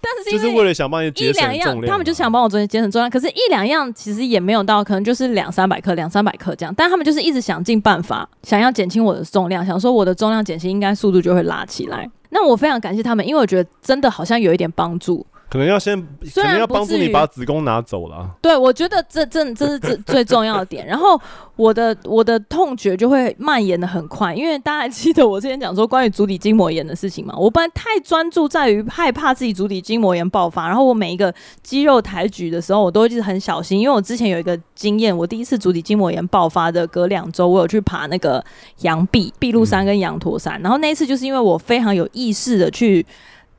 [0.00, 3.10] 但是就是为了想帮你节省重量，他们就想帮我节节省重量。
[3.10, 6.74] 可是，一两样其实也没有到，可能就是两三百克、两三百克这样。
[6.76, 12.08] 但他们就是一直想尽办法，想要减轻我的重量，想说我的重量减轻，应该速度就会拉起来。
[12.30, 15.26] 那我非常感谢他们，因为我觉得真的好像有一点帮助。
[15.50, 15.98] 可能要先，
[16.34, 18.28] 可能要帮助你把子宫拿走了。
[18.42, 20.86] 对，我觉得这这这是最最重要的点。
[20.86, 21.18] 然后
[21.56, 27.34] 我的我的痛觉就会蔓延的很快，因为大家还记得我之前讲说关于足底筋膜炎的事情嘛？
[27.34, 38.44] 我本来太专注在于害怕自己足底筋膜炎爆发，然后我每一个肌肉抬举的时候，我都一直很小心，因为我之前有一个经验，我第一次足底筋膜炎爆发的隔两周，我有去爬那个
[38.80, 43.06] 羊壁、碧露山跟羊驼山，嗯、然后那一次就是因为我非常有意识的去。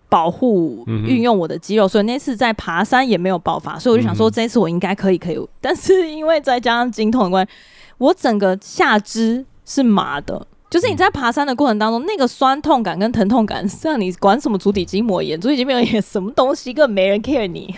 [0.09, 7.51] 保护运用我的肌肉，所以那次在爬山也没有爆发，所以我就想说这次我应该可以可以，但是因为再加上经痛的关系，
[7.99, 17.71] 我整个下肢是麻的，就是你在爬山的过程当中，那个酸痛感跟疼痛感，让你管什么足底筋膜炎，足底筋膜炎什么东西，根本没人 care 你，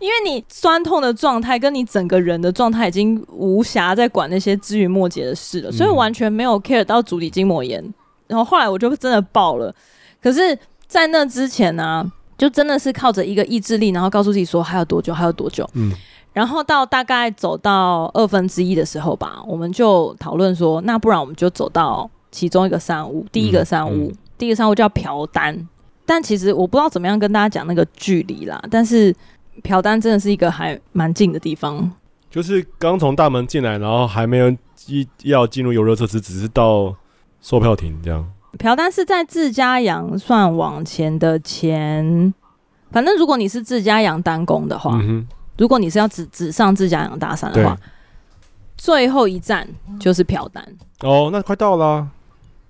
[0.00, 7.94] 因为你酸痛的状态跟你整个人的状态已经无暇在管那些枝微末节的事了，所以完全没有 care 到足底筋膜炎，
[8.26, 9.72] 然后后来我就真的爆了，
[10.20, 10.58] 可是。
[10.88, 15.68] 在那之前呢、啊，就真的是靠着一个意志力，然后告诉自己说还有多久，还有多久。
[15.74, 15.92] 嗯，
[16.32, 25.68] 然后到大概走到二分之一的时候吧，我们就讨论说，那不然我们就走到其中一个山屋，第一个山屋，嗯嗯、第一个山屋叫朴丹。
[26.06, 29.14] 但其实我不知道怎么样跟大家讲那个距离啦，但是
[29.62, 31.92] 朴丹真的是一个还蛮近的地方，
[32.30, 34.50] 就是刚从大门进来，然后还没有
[34.86, 36.94] 一要进入游乐设施，只是到
[37.42, 38.26] 售票亭这样。
[38.58, 42.34] 瓢丹是在自家羊算往前的前，
[42.90, 47.78] 反正如果你是自家羊单攻的话，嗯、如果你是要只只上自家羊大山的话，
[48.76, 49.66] 最后一站
[50.00, 50.62] 就是朴丹。
[51.00, 52.08] 哦，那快到了、啊。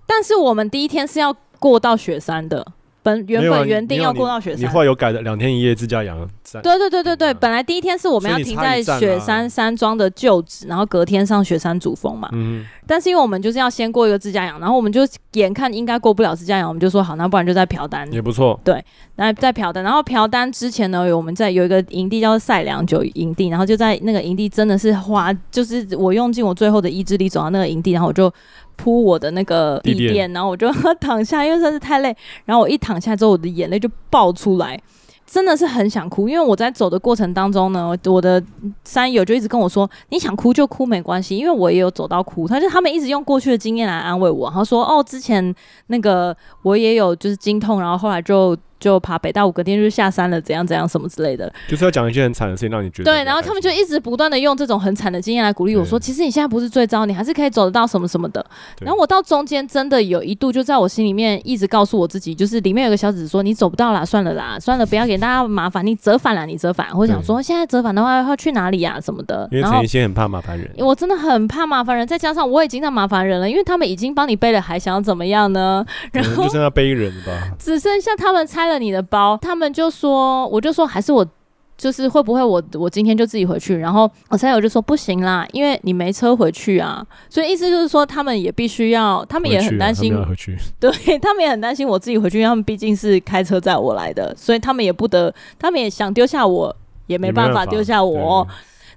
[0.06, 2.66] 但是我们第一天是要过到雪山的。
[3.02, 6.02] 本原本原定要过到雪山，你后来有改的两天一夜自驾
[6.54, 6.62] 阳。
[6.62, 12.28] 对对对对对，本来第一天是我们要停在雪山山庄的旧址，然后隔天上雪山主峰嘛。
[12.32, 12.64] 嗯。
[12.86, 18.10] 但是因为我们就是要先过一个自驾阳，然后我们就眼看应该过不了自驾阳，我们就说好，那不然就在朴丹。
[18.12, 18.58] 也不错。
[18.64, 18.82] 对，
[19.16, 28.32] 那在朴丹，然后朴丹之前呢，我们在有一个营地叫做赛良酒营地，然后就在那个营地真的是花，就是我用尽我最后的意志力走到那个营地，然后我就。
[28.80, 32.16] 铺我的那个地垫，然后我就 躺下，因为真是太累。
[32.44, 34.80] 然后我一躺下之后，我的眼泪就爆出来，
[35.30, 36.28] 真的是很想哭。
[36.28, 38.42] 因为我在走的过程当中呢，我的
[38.82, 45.54] 三友就一直跟我说：“你想哭就哭，没关系。”因为我也有走到哭，他就他们一直用过去的经验来安慰我，然后说：“哦，之前
[45.88, 53.24] 那个我也有就是经痛，然后后来就。”就爬北大武，隔天就下山了，怎样怎样什么之类的，就是要讲一些很惨的事情，让你觉得对。
[53.24, 58.44] 然后他们就一直不断的用这种很惨的经验来鼓励我说，其实你现在不是最糟，你还是可以走得到什么什么的。
[58.80, 66.88] 然后我到中间真的有一度就在我心里面一直告诉我自己，就是里面有个小子说，你走不到啦，算了啦，算了，不要给大家麻烦，你折返啦，你折返。
[66.94, 69.48] 我想说现在折返的话要去哪里呀、啊、什么的。
[69.50, 75.84] 因为陈一仙很怕麻烦人，我真的很怕麻烦人，再加上我已经在麻烦人了，因为他们已经帮你背了，还想要怎么样呢？
[76.12, 79.38] 然后就剩下背人吧，只剩下他们拆了你的包。
[79.40, 81.26] 他们就说，我就说，还是我，
[81.76, 83.76] 就是会不会我我今天就自己回去？
[83.76, 87.04] 然后我才有就说不行啦，因为你没车回去啊。
[87.30, 96.74] 所以意思就是说，他们也必须要，他们也很担心，回去， 对他们也很担心我自己回去，因为他们毕竟是开车载我来的，所以他们也不得，他们也想丢下我，
[97.06, 98.46] 也没办法丢下我。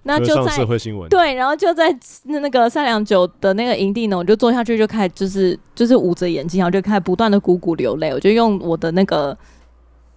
[0.03, 9.37] 那就在社会新闻对，然后就在那个善良酒的那个营地呢，我就坐下去就开始就是就是捂着眼睛，然后就开始不断的汩汩流泪，我就用我的那个。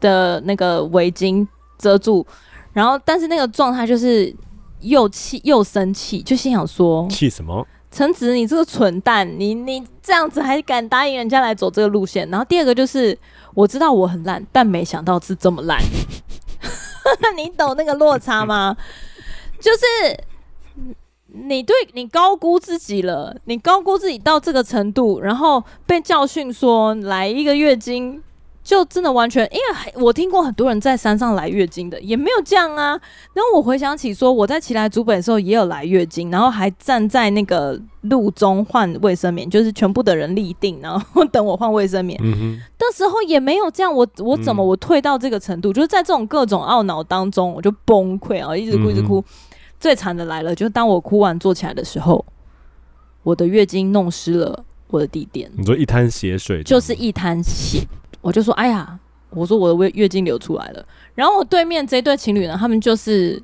[0.05, 1.47] 的那个围巾
[1.79, 2.27] 遮住，
[2.75, 4.31] 然后但是那个状态就是
[4.81, 7.67] 又气又生气，就心想说：气什么？
[7.91, 12.29] 陈子，你这个蠢蛋，你你这样子还敢答应人家来走这个路线？
[12.29, 13.19] 然后第二个就是
[13.55, 15.81] 我知道我很烂，但没想到是这么烂。
[17.35, 18.77] 你懂那个落差吗？
[19.59, 20.25] 就是
[21.29, 28.23] 你对你高估自己了，你高估自己到这个程度，然后被教训说来一个月经。
[28.65, 32.99] 就真的完全，因为我听过很多人在山上来月经的，也没有这样啊。
[33.35, 42.19] 然后我回想起说，我在奇来竹北的时候也有来月经，然后还站在那个路中换卫生棉，就是全部的人立定，然后等我换卫生棉。
[42.23, 42.61] 嗯哼。
[42.79, 45.71] 的时候也没有这样，我我怎么我退到这个程度？
[45.71, 49.21] 嗯、就是在这种各种懊恼当中，我就崩溃啊，一直哭一直哭。
[49.21, 49.25] 嗯、
[49.79, 52.25] 最惨的来了，就是当我哭完坐起来的时候，
[53.23, 55.51] 我的月经弄湿了我的地垫。
[55.55, 57.87] 你说一滩血水，就是一滩血。
[58.25, 58.99] 我就说，哎呀，
[59.29, 60.85] 我说我的月月经流出来了。
[61.15, 63.41] 然后我对面这对情侣呢，他们就是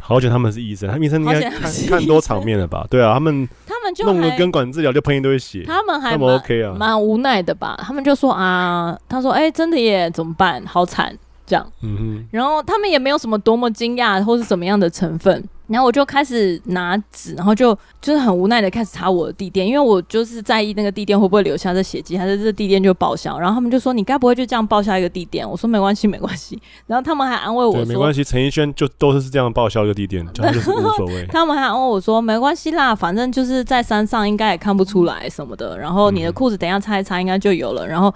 [0.00, 2.86] 好久他们是医生，他们医生应该看看多场面了吧？
[2.88, 7.78] 对啊，他们 他们就弄个根管治疗就喷一堆血，他们还蛮无奈的吧？
[7.82, 10.64] 他们就说啊，他说哎，真的耶，怎么办？
[10.64, 11.16] 好惨。
[11.46, 15.42] 这样，嗯哼，然后他们也没有什么多么惊讶或是什么样的成分。
[15.68, 23.38] 然后我就开始拿纸，然后就就是很无奈的开始查我的地垫，因为我就是在意那个地垫会不会留下这血迹，还是这地垫就报销。
[23.38, 35.78] 然后他们就说：“你该不会就这样报销一个地垫？”我说：“没关系，没关系。”然后他们还安慰我说：“没关系，陈奕轩就都是这样报销一个地垫，他就是无所谓。”他们还安慰我说：“没关系啦，反正就是在山上应该也看不出来什么的。
[35.78, 38.12] 然后你的裤子等一下擦一擦应该就有了。”然后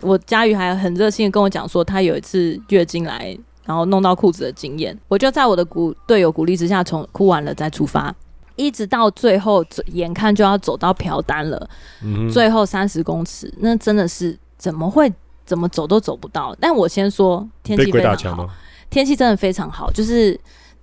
[0.00, 3.36] 我佳宇还很热心的跟我讲说，他有一次月经来。
[3.66, 8.14] 然后弄到裤子的经验，我就在我的鼓队友鼓励之下，从哭完了再出发，
[8.56, 11.70] 一直到最后，眼看就要走到瓢丹了，
[12.02, 15.10] 嗯、最后三十公尺，那真的是怎么会
[15.46, 16.54] 怎么走都走不到。
[16.60, 18.50] 但我先说天气非常好，
[18.90, 20.38] 天气真的非常好，就是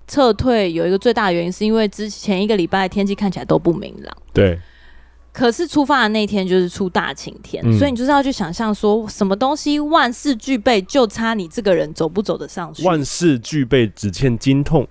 [0.07, 4.18] 撤退有一个最大的原因，是因为之前一个礼拜天气看起来都不明朗。
[4.34, 4.59] 对。
[5.34, 12.84] 可是出发的那天就是出大晴天，嗯、所以你就是要去想象说，什么东西万事俱备，就差你这个人走不走得上去。
[12.84, 14.88] 万事俱备，只欠经痛，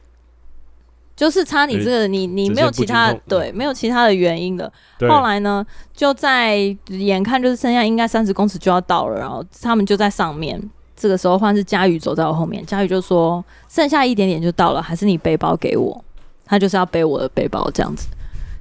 [1.14, 4.72] 就是差你这个，你你没有其他对，没有其他的原因了。
[5.09, 6.57] 后来呢，就在
[6.88, 10.61] 眼看就是剩下应该三十公尺就要到了，然后他们就在上面。
[10.97, 16.05] 这个时候换是佳宇走在我后面，佳宇就说：“剩下一点点就到了，还是你背包给我？”
[16.45, 18.07] 他就是要背我的背包这样子。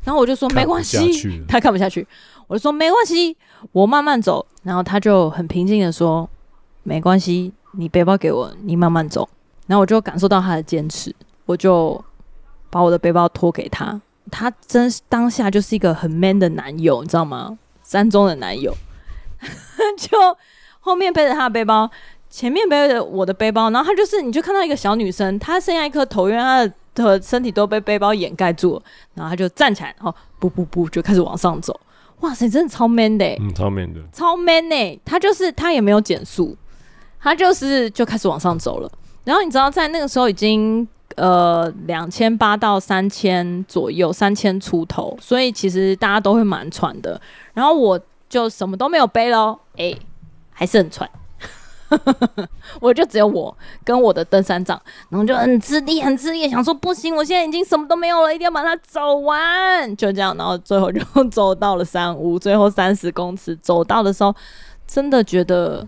[0.04, 2.08] 然后我就说没关系，他看不下去，
[2.48, 3.36] 我就说没关系，
[3.72, 4.46] 我慢慢走。
[4.64, 6.28] 然后他就很平静的说
[6.84, 9.28] 没关系，你背包给我，你慢慢走。
[9.68, 11.14] 然后我就感受到他的坚持，
[11.46, 12.04] 我就
[12.70, 14.02] 把我的背包托给他。
[14.32, 17.58] 他真当下就是一个很 man 的男友，你知道吗？
[17.84, 18.74] 山中的男友，
[19.98, 20.18] 就
[20.80, 21.90] 后面背着他的背包，
[22.30, 23.70] 前面背着我的背包。
[23.70, 26.74] 然后他就是，你就看到一个小女生，她剩下一颗头，因为她的。
[27.06, 28.84] 的身体都被背包掩盖住了，
[29.14, 31.80] 然后他就站起来，然后不不不就开始往上走。
[32.22, 35.02] 哇塞，真的超 man 的，嗯，超 man 的，超 man 呢。
[35.06, 36.58] 他就是他也没有减速，
[37.20, 38.92] 他就是就开始往上走了。
[39.24, 40.86] 然后你知道，在那个时候已经
[41.16, 47.20] 呃两千八到三千左右，三千出头，所以其实大家都会蛮喘的。
[47.54, 47.98] 然后我
[48.28, 49.94] 就什么都没有背喽，哎，
[50.52, 51.10] 还是很喘。
[52.80, 54.80] 我就只有我跟我的登山杖，
[55.10, 64.36] 然后就很吃力，很吃力，想说不行，我现在已经什么都没有了，一定要把它走完，就这样，然后最后就 走到了山屋，最后三十公尺走到的时候，
[64.88, 65.88] 真的觉得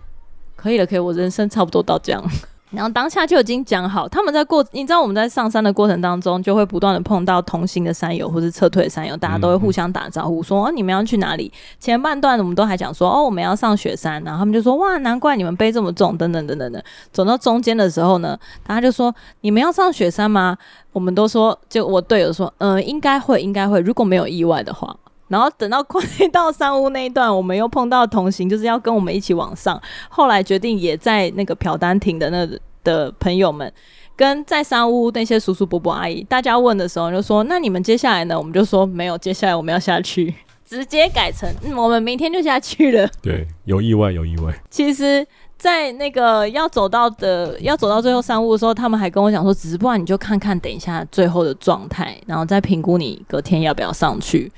[0.55, 2.23] 可以了，可以，我人生差不多到这样。
[2.71, 11.51] 然后当下就已经讲好，他们在过，你知道我们在上山的过程当中，就会不断的碰到同行的山友或是撤退的山友，大家都会互相打招呼，说哦，你们要去哪里？
[11.79, 16.81] 前半段我们都还讲说哦，我们要上雪山，然后他们就说哇，难怪你们背这么重，等等等等等。
[17.11, 20.57] 走到中间的时候呢，大家就说你们要上雪山吗？
[20.93, 24.95] 我们都说，就我队友说，嗯，应该会，应该会，如果没有意外的话。
[25.31, 26.01] 然后等到快
[26.33, 29.81] 到山屋那一段，我们又碰到同行，就是要跟我们一起往上。
[30.09, 32.45] 后来决定也在那个朴丹亭的那
[32.83, 33.71] 的朋友们，
[34.17, 40.35] 跟在山屋那些叔叔伯伯阿姨，大家问的时候就说：“那你们接下来呢？”我们就说：“没有，接下来我们要下去，
[40.67, 43.07] 直接改成、嗯、我们明天就下去了。
[43.23, 44.53] ”对，有意外，有意外。
[44.69, 45.25] 其实，
[45.57, 54.51] 在那个要走到的要走到最后山屋的时候，他们还跟我讲说：“只是不然你就看看等一下最后的状态，然后再评估你隔天要不要上去。”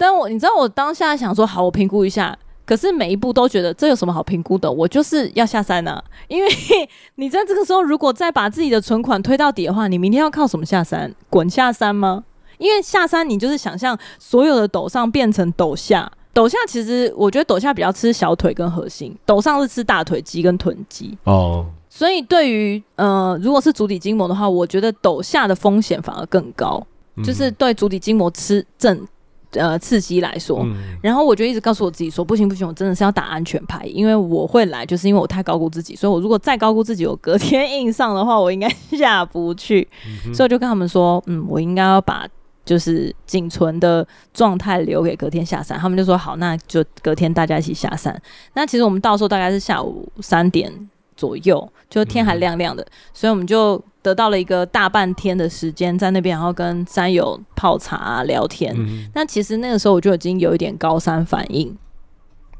[0.00, 2.34] 但我你知道我当下想说好，我评估一下。
[2.64, 4.70] 可是每一步都觉得这有什么好评估的？
[4.70, 6.02] 我就是要下山啊！
[6.28, 6.48] 因为
[7.16, 11.12] 你在这个时候如果再把自己的存款推到底的话，你明天要靠什么下山？
[11.28, 12.24] 滚下山吗？
[12.58, 21.66] 因为下山你就是想象所有的陡上变成陡下，陡下其实我觉得陡下比较吃小腿跟核心，陡上是吃大腿肌跟臀肌哦。
[21.88, 26.80] 所以对于呃如果是足底筋膜的话，我觉得陡下的风险反而更高，
[27.16, 29.04] 嗯、就是对足底筋膜吃正。
[29.52, 42.26] 呃，刺激来说，嗯、然后我就一直告诉我自己说，不行不行，我真的是要打安全牌，因为我会来，就是因为我太高估自己，所以我如果再高估自己，我隔天硬上的话，我应该下不去，嗯、所以我就跟他们说，嗯，我应该要把
[42.64, 45.76] 就是仅存的状态留给隔天下山。
[45.76, 48.16] 他们就说好，那就隔天大家一起下山。
[48.54, 50.72] 那其实我们到时候大概是下午三点
[51.20, 53.82] 左右，就天还亮亮的，嗯、所以我们就。
[54.02, 58.74] 得到了一个大半天的时间在那边，然后跟山友泡茶、啊、聊天。
[58.74, 61.76] 嗯、那其实那个时候我就已经有一点高山反应。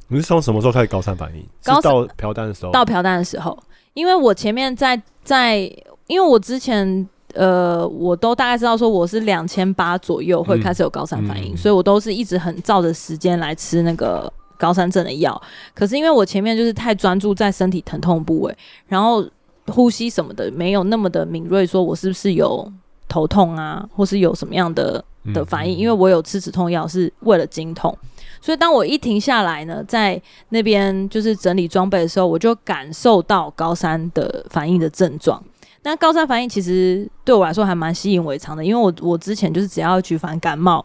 [0.08, 1.42] 你是从什么时候开始高山反应？
[1.64, 2.72] 高到瓢丹的时候。
[2.72, 3.58] 到瓢丹的时候，
[3.94, 5.60] 因为我前面在在，
[6.08, 14.30] 因为我之前呃，我都大概知道说我是两千八左右会开始有高山反应，嗯嗯、所以我都是一直很照着时间来吃那个
[14.60, 15.42] 高山症的药。
[15.74, 18.56] 可是因为我前面就是太专注在身体疼痛部位，
[18.86, 19.26] 然后。
[19.66, 22.72] 呼吸什么的没有那么的敏锐，说我是不是有
[23.06, 27.96] 头痛啊，或是有什么样的的反应，因为我有吃止痛药是为了经痛，
[28.40, 35.40] 所以当我一停下来呢，在那边就是整理装备的时候，我就感受到高山的反应的症状。
[35.82, 40.84] 那高山反应其实对我来说还蛮习以为常的，因为我我之前就是只要举凡感冒、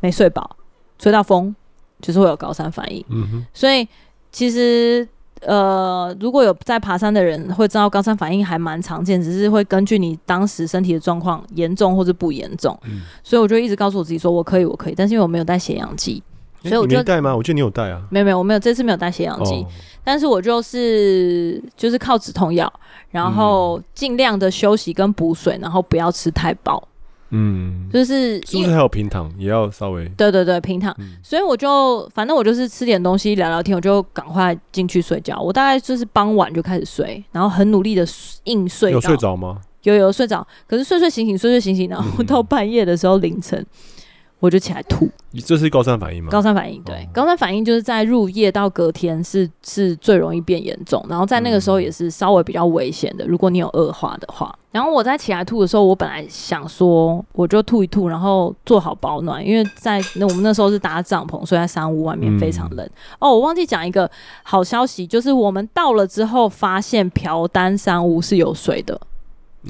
[0.00, 0.56] 没睡饱、
[0.98, 1.54] 吹到风，
[2.06, 3.04] 就是会有高山反应。
[3.08, 3.86] 嗯哼，所以
[4.30, 5.06] 其实
[5.40, 12.78] 呃，如果有在爬山的人会知道高山反应还蛮常见，只是会根据你当时身体的状况严重或者不严重。
[12.84, 16.22] 嗯，所以我就一直告诉我自己说我可以，我可以，但是因为我没有带血氧机，
[16.62, 17.34] 所以我就带吗？
[17.34, 18.00] 我记得你有带啊。
[18.10, 19.54] 没有没有，我没有这次没有带血氧机。
[19.54, 19.66] 哦
[20.06, 22.72] 但是我就是就是靠止痛药，
[23.10, 26.86] 然后尽量的休息跟补水，然后不要吃太饱。
[27.30, 30.08] 嗯，就是是不是还有平躺也要稍微？
[30.16, 30.94] 对对对，平躺。
[30.98, 35.40] 嗯、所以我就反正我就是吃点东西聊聊天，我就赶快进去睡觉。
[35.40, 38.06] 我大概就是傍晚就开始睡，然后很努力的
[38.44, 38.92] 硬睡。
[38.92, 39.60] 有睡着吗？
[39.82, 43.58] 有有睡着，可是睡睡醒醒睡睡醒醒，然后到半夜的时候凌晨。
[43.58, 43.66] 嗯
[44.46, 46.30] 我就起来吐，你这是高山反应吗？
[46.30, 53.24] 高山反应，对，哦、高山反应就是在入夜到隔天是是最容易变严重，然后在那个时候也是稍微比较危险的。
[53.24, 62.86] 嗯、如果你有恶化的话，然后我在起来吐的时候，我本来想说我就吐一吐，然后做好保暖，因为在那我们那时候是搭帐篷，所以在山屋外面非常冷。
[62.86, 64.10] 嗯、哦，我忘记讲一个
[64.42, 69.00] 好消息，就是我们到了之后发现朴丹山屋是有水的。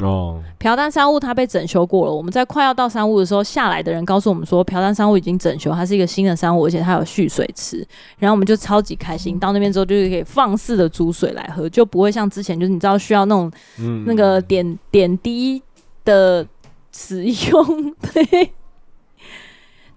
[0.00, 2.12] 哦，朴丹商务它被整修过了。
[2.12, 7.78] 我们在快要到商务的时候，下来的人告诉我们说，朴丹商务已经整修，它是一个新的商务，而且它有蓄水池。
[8.18, 15.62] 然后我们就超级开心，到那边之后就是可以放肆的煮水来喝，就不会像之前就是你知道需要那种、嗯、那个点点滴
[16.04, 16.46] 的
[16.92, 18.52] 使用，对，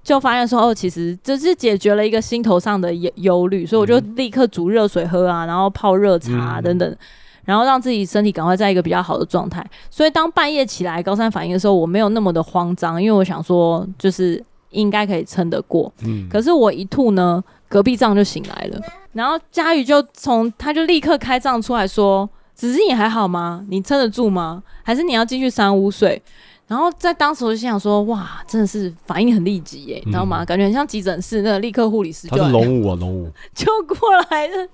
[0.02, 6.96] 就发现说哦，其实这是解决了一个心头上的忧忧虑，所以我就立刻煮热水喝啊，然后泡热茶、啊、等等。
[7.50, 15.92] 然后让自己身体赶快在一个比较好的状态，所以当半夜起来高山反应的时候，我没有那么的慌张，因为我想说就是应该可以撑得过。
[16.04, 18.80] 嗯，可是我一吐呢，隔壁帐就醒来了，
[19.14, 23.66] 然后佳宇就从他就立刻开帐出来说：“子子你还好吗？
[23.68, 24.62] 你撑得住吗？
[24.84, 26.22] 还是你要进去三屋睡？”
[26.70, 30.46] 然后在当时我就心想说：“哇，真的是反应很立即耶，你知道吗？
[30.46, 34.68] 感觉很像急诊室那个立刻护理师就他是龙五啊，龙五 就过来了。”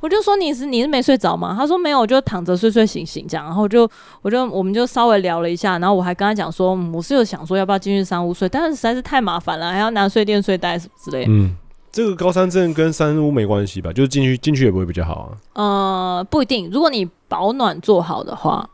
[0.00, 1.54] 我就说，你是你是没睡着吗？
[1.58, 3.88] 他说没有，我就躺着睡睡醒醒这样，然后就
[4.22, 11.32] 我就我们就稍微聊了一下，然后我还跟他讲说，嗯，我是有想说要不要进去山屋睡，但是实在是太麻烦了，还要拿睡垫睡袋什么之类的。
[11.32, 11.56] 嗯，
[11.90, 13.92] 这个高山症跟山屋没关系吧？
[13.92, 15.30] 就是进去进去也不会比较好啊。
[15.54, 18.68] 呃，不一定，如果你保暖做好的话，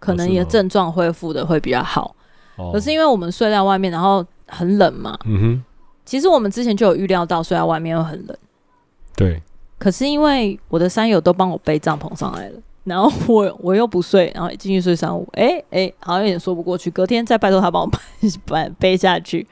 [0.00, 2.14] 可能你的症状恢复的会比较好。
[2.56, 5.16] 哦，可是因为我们睡在外面，然后很冷嘛。
[5.24, 5.64] 嗯哼。
[6.04, 8.36] 其实我们之前就有预料到睡在外面会很冷。
[9.16, 9.40] 对。
[9.84, 16.90] 可是因为我的山友都帮我背帐篷上来了，然后我我又不睡，然后进去睡三五，哎、欸、哎、欸，好像有点说不过去。
[16.90, 19.46] 隔天再拜托他帮我背 背下去，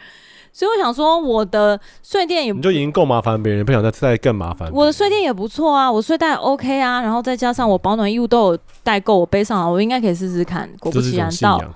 [0.50, 4.72] 所以我想说，我的睡垫也你就已经够麻烦别人，不想再再更麻烦。
[4.72, 10.66] 我的睡垫也不错啊，我睡袋 OK 啊，然后再加上我保暖衣物都有带够，我背上了，我应该可以试试看。
[10.80, 11.68] 果不其然到，到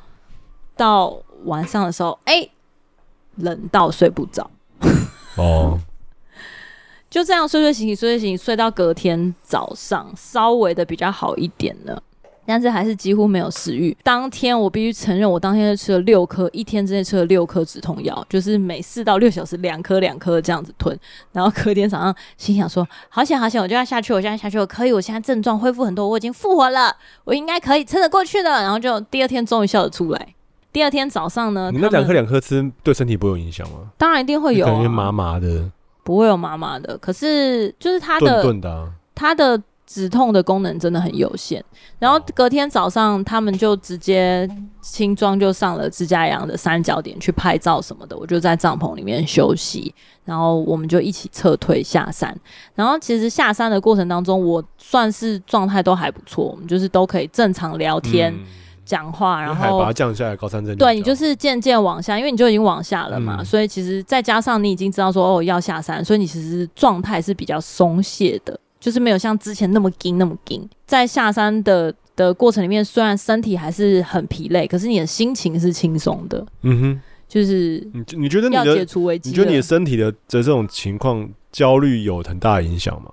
[0.79, 2.51] 到晚上的时候，哎、欸，
[3.37, 4.51] 冷到睡不着。
[5.37, 5.79] 哦。
[7.17, 12.03] 就这样睡睡醒醒，睡睡醒醒，睡到隔天早上，稍微的比较好一点了，
[12.45, 13.97] 但是还是几乎没有食欲。
[14.03, 20.95] 当天我必须承认，我当天就吃了六颗，一天之内吃了六颗止痛药，就是每四到六小时两颗两颗这样子吞。
[21.33, 26.95] 然后隔天早上心想说：好险好险，我就要下去，我现在下去，我可以，我现在症状恢复很多，我已经复活了，
[27.25, 28.51] 我应该可以撑得过去的。
[28.51, 30.35] 然后就第二天终于笑得出来。
[30.71, 33.91] 第二天早上呢，你那两颗两颗吃对身体不会有影响吗？
[33.97, 35.71] 当然一定会有、啊，感觉麻麻的。
[36.07, 41.65] 不会有麻麻的，可是就是它的顿顿的、啊、它的止痛的功能真的很有限。
[41.99, 44.49] 然后隔天早上，他们就直接
[44.81, 48.17] 轻装就上了自家阳的三角点去拍照什么的。
[48.17, 49.93] 我就在帐篷里面休息，
[50.25, 52.33] 然后我们就一起撤退下山。
[52.77, 58.33] 然后其实下山的过程当中，我算是状态都还不错，我们就是都可以正常聊天。
[58.33, 58.47] 嗯
[58.87, 70.67] 讲话，然后海拔降下来，高山症对你就是渐渐往下，因为你就已经往下了嘛，嗯、所以其实再加上你已经知道说哦要下山，所以你其实状态是比较松懈的，就是没有像之前那么紧那么紧。
[70.87, 76.47] 在下山的的过程里面，虽然身体还是很疲累，可是你的心情是轻松的。
[76.63, 83.11] 嗯哼，就是你你觉得你的解除危机，你觉得你的身体的的这种情况焦虑有很大的影响吗？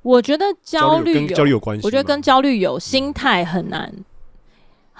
[0.00, 3.92] 我觉得焦虑跟焦虑有关系，我觉得跟焦虑有心态很难。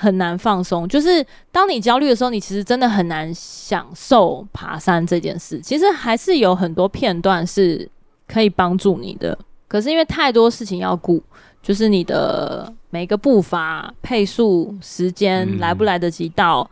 [0.03, 5.61] 很难放松，就是当你焦虑的时候，你其实真的很难享受爬山这件事。
[5.61, 7.89] 其实还是有很多片段是
[8.27, 9.39] 可以帮助你的，
[9.69, 11.23] 可是因为太多事情要顾，
[11.63, 16.69] 就是你的每个步伐、配速、时间来不来得及到，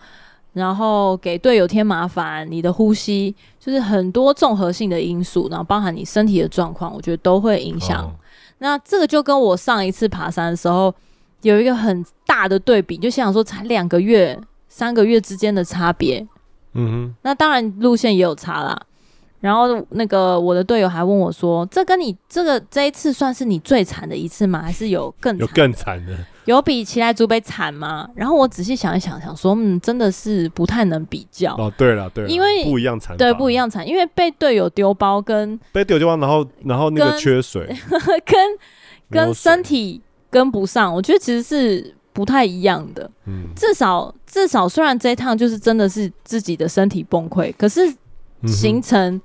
[0.53, 8.03] 然后给队友添麻烦，你的呼吸，就是很多综合性的因素，然后包含你身体的状况，我觉得都会影响。
[8.05, 8.11] 哦、
[8.59, 10.93] 那这个就跟我上一次爬山的时候
[11.43, 14.39] 有一个很大的对比，就想说才两个月、
[14.69, 16.27] 三个月之间的差别。
[16.75, 18.81] 嗯哼，那当然路线也有差啦。
[19.41, 24.61] 然后那个我的队友还问我说：“这跟你这个这一次算是你最惨的一次吗？
[24.61, 26.15] 还是有更有更惨的？
[26.45, 37.67] 有比奇莱祖北惨吗？”然后我仔细想一想，想说：“嗯，真的是不太能比较。”哦，对了，对了，因为不一样惨，对，不一样惨，因为被队友丢包跟被队友丢包，然后然后那个缺水，
[38.27, 38.59] 跟
[39.11, 43.11] 跟身体跟不上，我觉得其实是不太一样的。
[43.27, 47.95] 嗯，至少至少虽然这一趟就是真的是自己的身体崩溃，可是。
[48.47, 49.21] 行程、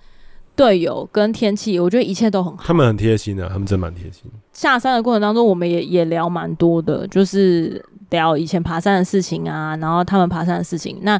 [0.57, 2.61] 队友跟天气，我觉得一切都很好。
[2.65, 4.29] 他们很贴心的，他们真蛮贴心。
[4.51, 10.99] 下山的过程当中，我们也也聊蛮多的，就是聊以前爬山的事情啊，然后他们爬山的事情。
[11.03, 11.17] 那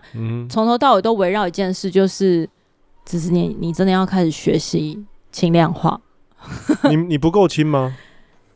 [0.50, 2.46] 从头到尾都围绕一件事，就是
[3.06, 5.98] 只是你你真的要开始学习轻量化。
[6.90, 7.96] 你你不够轻吗？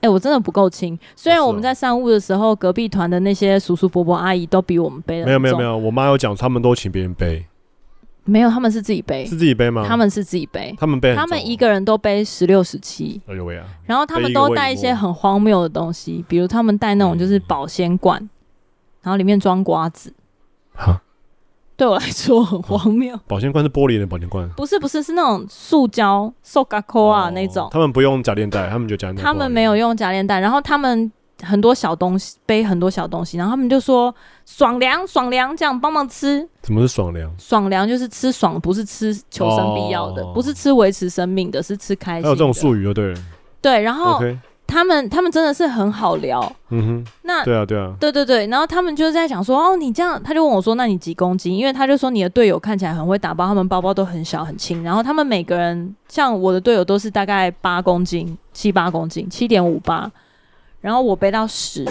[0.01, 0.97] 哎、欸，我真的不够轻。
[1.15, 5.25] 虽然我们在上屋的时候，隔壁团的那些叔叔伯伯阿姨都比我们背的。
[5.25, 7.45] 没有没有没有，我妈有讲，他们都请别人背。
[8.25, 9.83] 没有，他们是自己背，是自己背吗？
[9.87, 13.19] 他们是自己背，他们背，他们一个人都背十六、十七。
[13.25, 13.65] 哎呦喂啊！
[13.85, 18.29] 然后他们都带一些很荒谬的东西，比如他们带那种就是保鲜罐，嗯、
[19.01, 20.13] 然后里面装瓜子。
[20.75, 21.01] 哈，
[21.79, 23.17] 对我来说很荒谬。
[23.25, 24.47] 保鲜罐是玻璃的保鲜罐？
[24.49, 27.67] 不是，不是，是那种塑胶、塑胶扣啊那种。
[27.71, 29.11] 他们不用假链袋，他们就假。
[29.13, 31.11] 他们没有用假链袋，然后他们。
[31.41, 34.13] 很多小东西，背很多小东西，然后他们就说
[34.45, 36.45] 爽凉爽凉，这样帮忙吃。
[36.65, 37.33] 什么是爽凉？
[37.39, 42.23] 爽凉就是吃爽，不是吃求生必要的，哦、不是吃维持生命的，是吃开心。
[42.23, 43.19] 还有这种术语就对了。
[43.61, 44.21] 对，然后
[44.69, 46.39] 他们他们真的是很好聊。
[46.69, 47.11] 嗯哼。
[47.23, 47.93] 那对啊对啊。
[47.99, 51.53] 对对对，然后他们就在讲说哦，你这样，他就问我说，那你几公斤？
[51.53, 60.09] 因为他就说你的队友看起来很会打包，他们包包都很小很轻，然后他们每个人像我的队友都是大概八公斤，七八公斤，七点五八。
[60.81, 61.85] 然后我背到十，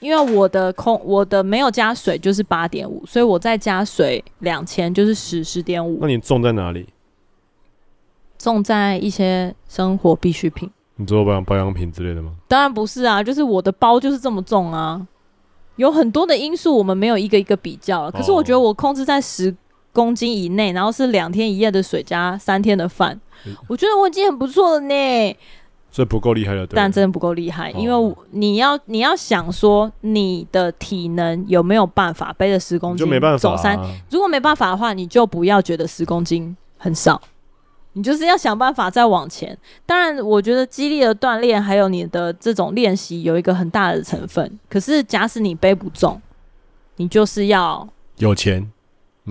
[0.00, 5.98] 因为我的空我的没有加水就是八点五，所以我再加水两千就是十十点五。
[6.00, 6.86] 那你重在哪里？
[8.38, 10.70] 重在一些生活必需品。
[10.96, 12.32] 你做保养保养品之类的吗？
[12.48, 15.06] 当然不是啊，就是我的包就是这么重啊。
[15.76, 18.10] 有很多的因素，我们没有一个一个比较了。
[18.10, 19.54] 可是我觉得我控制在十
[19.92, 25.36] 公斤以内，然后是两天一夜的水加三天的饭，嗯、我觉得我已经很不错了呢。
[25.92, 33.78] 这不够厉害了，但真的不够厉害，因为你要你要想说你的体能有没有办法背着十公斤就没办法走山？
[34.10, 37.20] 如果没办法的话，你就不要觉得十公斤很少，
[37.96, 39.56] 你就是要想办法再往前。
[39.86, 44.58] 当然，我觉得激励的锻炼还有你的这种练习有一个很大的成分。
[44.68, 46.20] 可是，假使你背不重，
[46.96, 47.88] 你就是要
[48.18, 48.70] 有钱。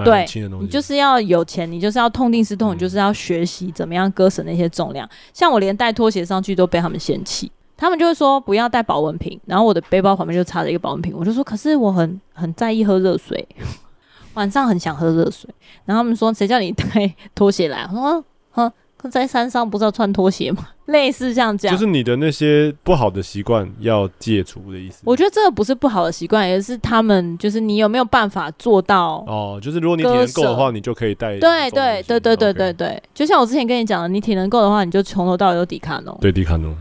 [0.03, 0.25] 对，
[0.59, 5.07] 你就是要有钱，你就是要痛定思痛，嗯、你就是要学习怎么样割舍那些重量。
[5.31, 13.47] 像我连带拖鞋上去都被他们嫌弃，他们就会说不要带保温瓶，然后我的背包旁边就插着一个保温瓶，我就说可是我很很在意喝热水，
[14.33, 15.49] 晚上很想喝热水，
[15.85, 17.87] 然后他们说谁叫你带拖鞋来？
[17.89, 18.25] 我说
[18.55, 18.71] 哼。
[19.11, 20.67] 在山上不是要穿拖鞋吗？
[20.87, 25.03] 类似这样讲，就是你的那些不好的习惯要戒除的意思。
[25.05, 29.59] 我觉得这个不是不好的习惯，也是他们就是你有没有办法做到哦？
[29.61, 31.37] 就是如果你体能够的话，你就可以带。
[31.37, 36.17] 对对对对对对对，就像我之前跟你讲的，你体能够的话，你就从头到尾都迪卡侬。
[36.19, 36.75] 对，迪卡侬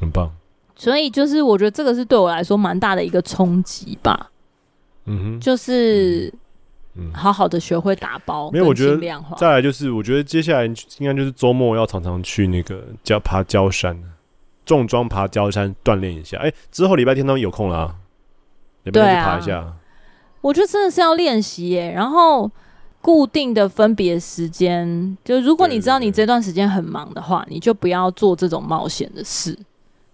[0.00, 0.28] 很棒。
[0.74, 4.28] 所以就是我觉得这个是对我来说蛮大的一个冲击吧。
[5.04, 6.26] 嗯哼，就是。
[6.26, 6.40] 嗯，
[7.12, 8.98] 好好的学会打包，没有，我觉得
[9.38, 13.96] 再来就是，我觉得接下来应该就是周末要常常去那个郊爬郊山，
[14.66, 16.36] 重装爬郊山锻炼一下。
[16.38, 17.94] 哎、欸，之后礼拜天都有空了啊，
[18.82, 19.72] 礼拜天去爬一下。
[20.40, 22.50] 我觉得真的是要练习耶，然后
[23.00, 29.56] 固定的分别时间，就如果你知道你这段时间很忙的话，你就不要做这种冒险的事，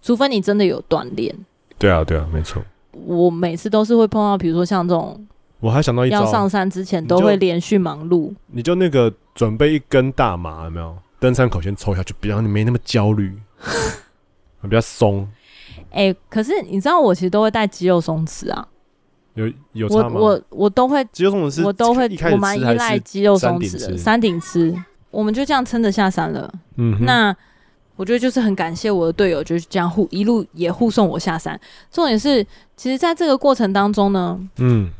[0.01, 1.35] 除非你真的有锻炼。
[1.77, 2.61] 对啊，对啊，没错。
[2.91, 5.27] 我每次都是会碰到，比如说像这种。
[5.59, 8.33] 我还想到一招，要上山之前都会连续忙碌。
[8.47, 10.95] 你就那个准备一根大麻，有没有？
[11.19, 13.35] 登山口先抽下去，比较你没那么焦虑，
[14.61, 15.27] 比较松。
[15.89, 18.67] 哎、欸，可是你知道我其实都会带肌肉松弛啊。
[19.33, 20.19] 有有差吗？
[20.19, 23.97] 我我我都会肌肉松弛，我都会，我蛮依赖肌肉松弛的。
[23.97, 24.71] 山顶吃，
[25.09, 26.53] 我们就这样撑着下山了。
[26.75, 27.35] 嗯，那
[27.95, 31.59] 我觉得就是很感谢我的队友，就是这样护一路也护送我下山。
[31.91, 32.45] 重点是，
[32.75, 34.91] 其实在这个过程当中呢，嗯。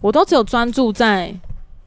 [0.00, 1.34] 我都只有专注在，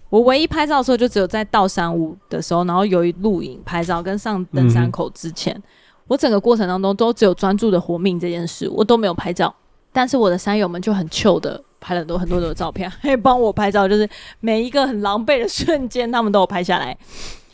[0.09, 5.61] 我唯一拍照的时候就只有在到山屋的时候，然后由于录影拍照跟上登山口之前，
[6.07, 9.53] 我整个过程当中都只有专注的活命这件事，我都没有拍照。
[9.91, 14.09] 但是我的山友们就很糗的拍了很多很多的照片， 还帮我拍照，就是
[14.39, 16.97] 每一个很狼狈的瞬间，他们都有拍下来。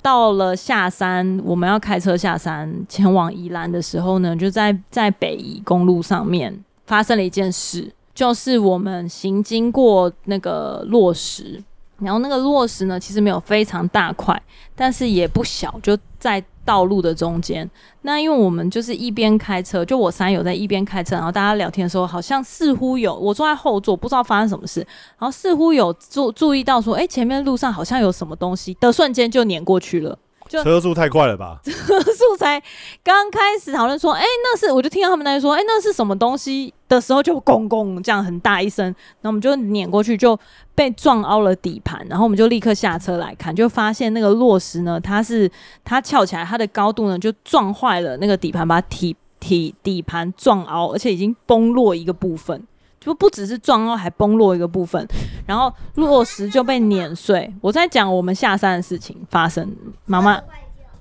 [0.01, 11.64] 到了下山，我们要开车下山前往宜兰的时候呢，就在在北宜公路上面发生了一件事，就是我们行经过那个落石，
[12.00, 14.42] 然后那个落石呢，其实没有非常大块，
[14.76, 16.44] 但是也不小，就在。
[16.66, 17.68] 道路的中间，
[18.04, 24.82] 那因为我们就是一边开车，就我三友在一边开车，然后大家聊天的时候，好像似乎有我坐在后座，不知道发生什么事，
[25.18, 30.16] 然后似乎有注注意到说，哎、前面路上好像有什么东西的瞬间就碾过去了。
[30.50, 31.60] 就车速太快了吧？
[31.64, 32.62] 车速才
[33.04, 36.74] 刚开始讨论说，哎、欸，那是我就听到他们在说，哎、欸，那是什么东西？
[36.89, 38.84] 的时候，就咣咣这样很大一声，
[39.22, 40.38] 然后我们就碾过去，就
[40.74, 45.47] 被撞凹了底盘，然后我们就立刻下车来看，就发现那个落石呢，它是
[45.86, 52.66] 它翘起来，它的高度呢就撞坏了那个底盘，把体体底盘撞凹，而且已经崩落一个部分，
[53.10, 55.03] 不不只是撞凹，还崩落一个部分。
[55.47, 57.51] 然后落石就被碾碎。
[57.60, 59.68] 我在讲我们下山的事情发生，
[60.05, 60.39] 妈妈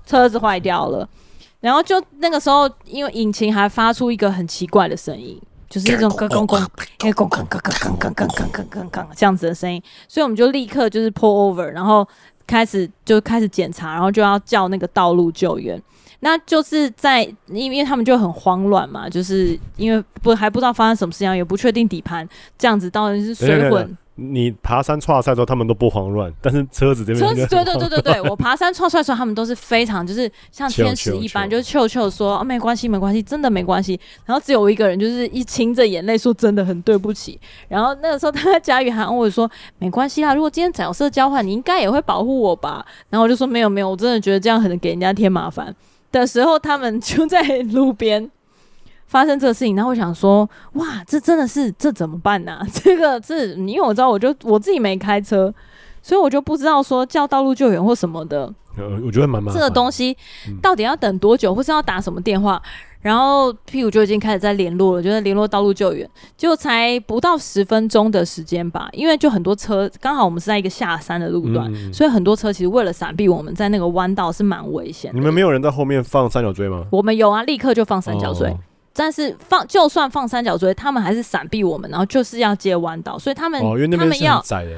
[0.07, 1.07] 车子坏掉了，
[1.59, 5.39] 然后就那个时候，因为引擎还发出一个很奇怪的声音，
[5.69, 7.67] 就是那种咯咯咯，咯，咯咯咯咯咯
[7.99, 12.07] 咯咯咯咯咯这样子的声音，所以我们就立刻就是 pull over，然后
[12.47, 15.79] 开始就开始检查，然后就要叫那个道路救援。
[16.21, 23.97] 那就是在因为他们就很慌乱嘛，就是因为不还不知道发生什么事情，也不确定底盘这样子到底是水混。
[24.21, 33.97] 你爬山挫赛的时候，他们都不慌乱，但是车子这边车子对对对对对， 我爬山挫赛的时候，他们都是非常就是像天使一般，就是悄悄说啊没关系没关系，真的没关系。
[34.25, 37.39] 然后只有我一个人就是一噙着眼泪说真的很对不起。
[37.69, 42.85] 然后那个时候他佳宇还安慰说没关系啦，如果今天角色交换，你应该也会保护我吧。
[43.09, 45.73] 然后我就说没有没有，我真的觉得这样可能给人家添麻烦
[46.11, 47.41] 的时候，他们就在
[47.71, 48.29] 路边。
[49.09, 52.65] 发生这个事情，然后我想说，哇，这真的是这怎么办呢、啊？
[52.71, 55.51] 这个是，因为我知道，我就我自己没开车，
[56.03, 58.53] 所以我就不知道说叫道路救援或什么的。
[58.77, 59.59] 呃，我觉得蛮麻烦。
[59.59, 60.15] 这个东西
[60.61, 62.61] 到底要等多久，或是要打什么电话？
[63.01, 68.89] 然后屁股就已经开始在联络了，就在联络道路救援，就才不到十分钟的时间吧。
[68.91, 75.17] 因为就很多车，刚好我们是在一个下山的路段，嗯、所以很多车其实为了闪避我们在那个弯道是蛮危险的。
[75.17, 76.85] 你们没有人在后面放三角锥吗？
[76.91, 78.49] 我们有啊，立刻就放三角锥。
[78.49, 78.57] 哦
[78.91, 84.71] 但是放就算放三角锥，他们还是闪避我们，然后就是要接弯道，所以他们哦，因为那边是很窄的，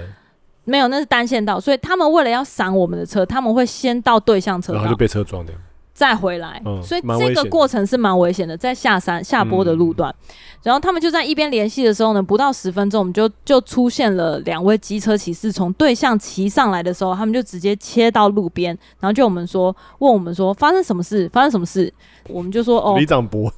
[0.63, 5.55] 没有，那是单线道，所以他们为了要闪我们的车，他们会先到对向车道，然后就被车撞掉。
[5.93, 21.93] 再回来，嗯、所以这个过程是蛮危险的，在下山下坡的路段，嗯、然后他们就在一边联系的时候呢，不到十分钟，我们就就出现了两位机车骑士从对向骑上来的时候，他们就直接切到路边，然后就我们说问我们说发生什么事，发生什么事，
[22.29, 23.51] 我们就说哦，里长伯，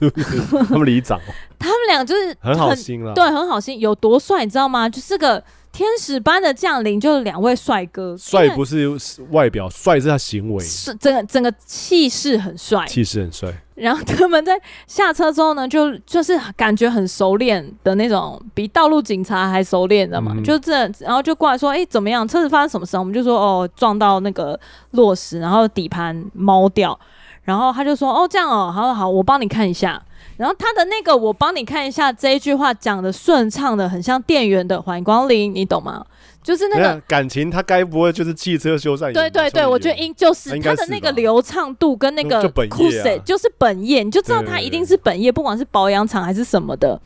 [0.67, 1.19] 他们里长，
[1.59, 4.89] 他们俩就是很，很好心了，对，很好心，有多帅你知道吗？
[4.89, 5.41] 就是个。
[5.73, 8.15] 天使般的降临，就是两位帅哥。
[8.15, 8.87] 帅不是
[9.31, 10.63] 外表，帅是他行为。
[10.63, 13.51] 是整个整个气势很帅，气势很帅。
[13.73, 14.53] 然后他们在
[14.85, 20.31] 下车之后呢，就就是感觉很熟练的那种，比道路警察还熟练，知道吗？
[20.35, 22.25] 嗯、就这，然后就过来说：“哎、欸，怎么样？
[22.27, 24.57] 车子发生什么事？”我们就说：“哦，撞到那个
[24.91, 26.97] 落石，然后底盘猫掉。”
[27.41, 29.99] 然后他就说：“哦，这样哦，好好好，我帮你看一下。”
[30.37, 36.03] 然后他的那个，我帮你看一下这一句话讲的顺畅的，很像店员的欢迎光临，你懂吗？
[36.41, 39.13] 就是那个感情，他该不会就是汽车修缮员？
[39.13, 46.99] 对对对，我觉得应就是他的那个流畅度跟那个酷帅，就是本业，你就知道他一定是本业，不管是保养厂还是什么的。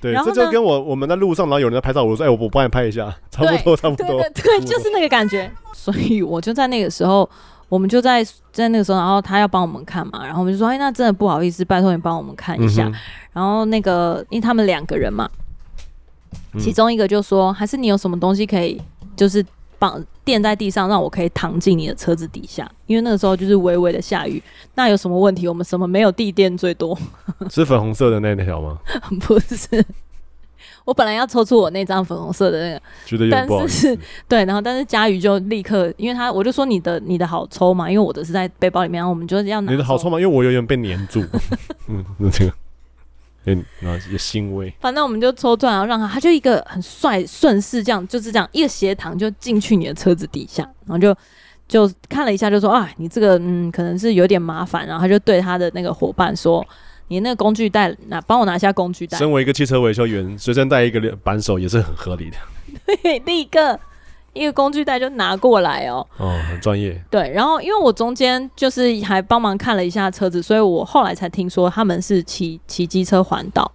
[0.00, 5.48] 对，这就跟我我们在路上，然后有人在拍照，我说：“哎，我我帮你拍一下，差不多差不多。”对对对，就是那个感觉。
[5.72, 7.28] 所以我就在那个时候。
[7.70, 12.84] 我们就在在那个时候，然后他要帮我们看嘛，然后我们就说：“哎，那真的不好意思，拜托你帮我们看一下。
[12.84, 12.94] 嗯”
[13.32, 15.30] 然后那个，因为他们两个人嘛，
[16.58, 18.82] 其中一个就说：“还是你有什么东西可以，
[19.14, 19.44] 就是
[19.78, 24.42] 绑垫在地上，让我可以躺进你的车子底下。”因为那个时候就是微微的下雨，
[24.74, 25.46] 那有什么问题？
[25.46, 26.98] 我们什么没有地垫最多？
[27.48, 28.78] 是粉红色的那条吗？
[29.20, 29.84] 不是。
[30.84, 33.86] 我本来要抽出我那张粉红色的那个，觉得有点不好意思。
[33.86, 39.70] 但是对，然后但是佳瑜就立刻，因为他我就说你的你的好抽嘛，因为我的是在背包里面，然后我们就要拿。
[39.70, 41.22] 你的好抽嘛，因为我有点被黏住。
[41.88, 42.52] 嗯， 那这个，
[43.44, 44.72] 嗯，然后也欣慰。
[44.80, 51.14] 反正我们就抽出来，然后让他，他就一个很帅，顺势这样就是这样一个斜躺就进去你的车子底下，然后就
[51.68, 56.66] 就看了一下，就说啊，你这个嗯可能是有点麻烦，然后他就对他的那个伙伴说。
[57.10, 59.18] 你那个工具袋拿，帮我拿下工具袋。
[59.18, 62.36] 身为一个汽车维修员，随身带一个扳手也是很合理的。
[63.02, 63.76] 对，立刻
[64.32, 66.06] 一个工具袋就拿过来哦。
[66.18, 67.02] 哦，很专业。
[67.10, 73.72] 对，然后因为我中间就是还帮忙看了一下车子，所以我后来才听说他们是骑骑机车环岛。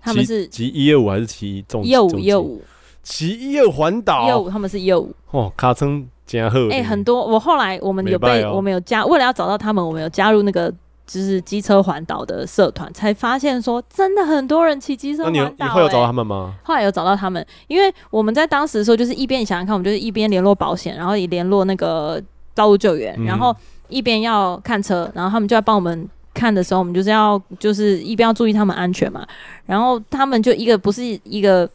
[0.00, 2.62] 他们是骑一二五还是骑重一二五一二五
[3.02, 4.28] 骑一二环岛？
[4.28, 10.72] 一二五他们是一二五哦，卡称加贺哎，很多我后来我们有被、哦、我们有加，为了要找到他们，我们有加入那个
[11.12, 15.54] 就是机车环岛的社团，才发现说真的很多人骑机车环岛、欸。
[15.58, 16.54] 那你你会有找到他们吗？
[16.62, 22.22] 后来有找到他们，因为我们在当时的时候就是一边你想想看，我们就是一边联络保险，然后也联络那个
[22.54, 23.54] 道路救援，嗯、然后
[23.88, 26.08] 一边要看车，然后他们就要帮我们。
[26.34, 29.22] 看的时候，我们就是要就是一边要注意他们安全嘛，
[29.66, 31.68] 然后他们就一个不是一个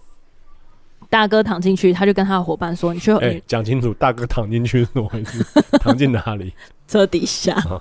[1.12, 5.46] 大哥躺进去，他就跟他的伙伴说：“你去，哎、欸，讲清楚，大哥躺进去是怎么回事？
[5.80, 6.52] 躺进哪里？
[6.88, 7.54] 车底下。
[7.54, 7.80] 啊”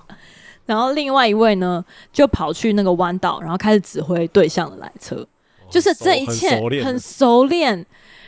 [0.67, 5.27] 然后另外一位呢，就跑去那个弯道，然后开始指挥对向的来车，哦、
[5.71, 7.87] 就是这一切很熟练，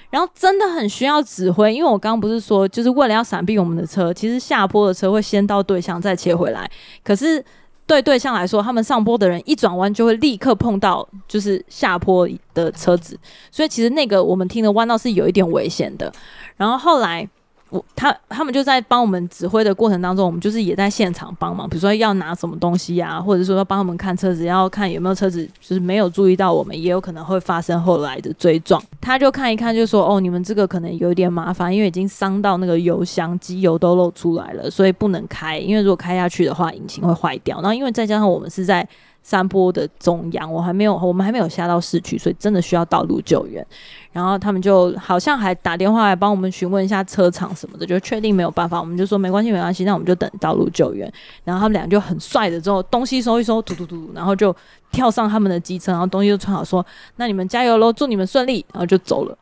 [0.09, 6.71] 然后真的很需要指挥，因为我刚刚不是说，就是为了要闪避我们的车，其实下坡的车会先到对向再切回来，
[7.05, 7.45] 可是。
[7.89, 13.19] 对对象来说，他们上坡的人一转弯就会立刻碰到就是下坡的车子，
[13.51, 16.13] 所以其实那个我们听的弯道是有一点危险的。
[16.59, 17.27] 然后后来。
[17.71, 28.83] 我他他们就在帮我们指挥的过程当中，我们就是也在现场帮忙，比如说要拿什么东西啊，或者说要帮他们看车子，要看有没有车子就是没有注意到我们，也有可能会发生后来的追撞。
[29.01, 35.59] 他就看一看，就说：“哦，你们这个可能有点麻烦，因为已经伤到那个油箱，机油都漏出来了，所以不能开。
[35.59, 37.57] 因为如果开下去的话，引擎会坏掉。
[37.59, 38.87] 然后因为再加上我们是在。”
[39.29, 43.65] 山坡的中央，我还没有，我们还没有下到市区，所以真的需要道路救援。
[44.11, 51.13] 然后他们就好像还打电话来帮我们询问一下车厂什么的，就确定没有办法，我们就说没关系，没关系，那我们就等道路救援。
[51.45, 54.55] 然后他们俩就很帅的，之后东西收一收，嘟嘟嘟，然后就
[54.91, 56.85] 跳上他们的机车，然后东西就穿好，说
[57.17, 59.37] 那你们加油喽，祝你们顺利，然后就走了。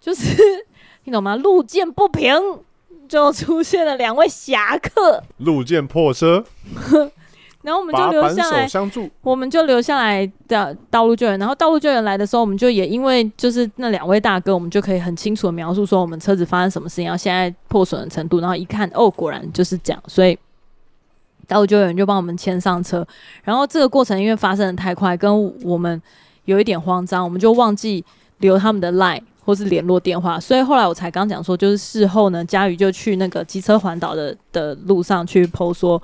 [0.00, 0.34] 就是
[1.04, 1.36] 听懂吗？
[1.36, 2.34] 路见不平，
[3.06, 6.44] 就出现了两位侠客，路见破车。
[7.66, 8.68] 然后我们就留下来，
[9.22, 11.36] 我们就留下来的道路救援。
[11.36, 18.38] 然后道路救援来的时候，我们就也因为就是那两位大哥，我们就可以很清楚的描述说我们车子发生什么事情，然后现在破损的程度。
[18.38, 20.00] 然后一看，哦，果然就是这样。
[20.06, 20.38] 所以
[21.48, 23.04] 道路救援就帮我们牵上车。
[23.42, 26.00] 然后这个过程因为发生的太快，跟我们
[26.44, 28.04] 有一点慌张，我们就忘记
[28.38, 30.38] 留他们的 line 或是联络电话。
[30.38, 36.00] 所以后来我才刚讲说，就是事后呢，佳宇就去那个机车环岛的的路上去 po 说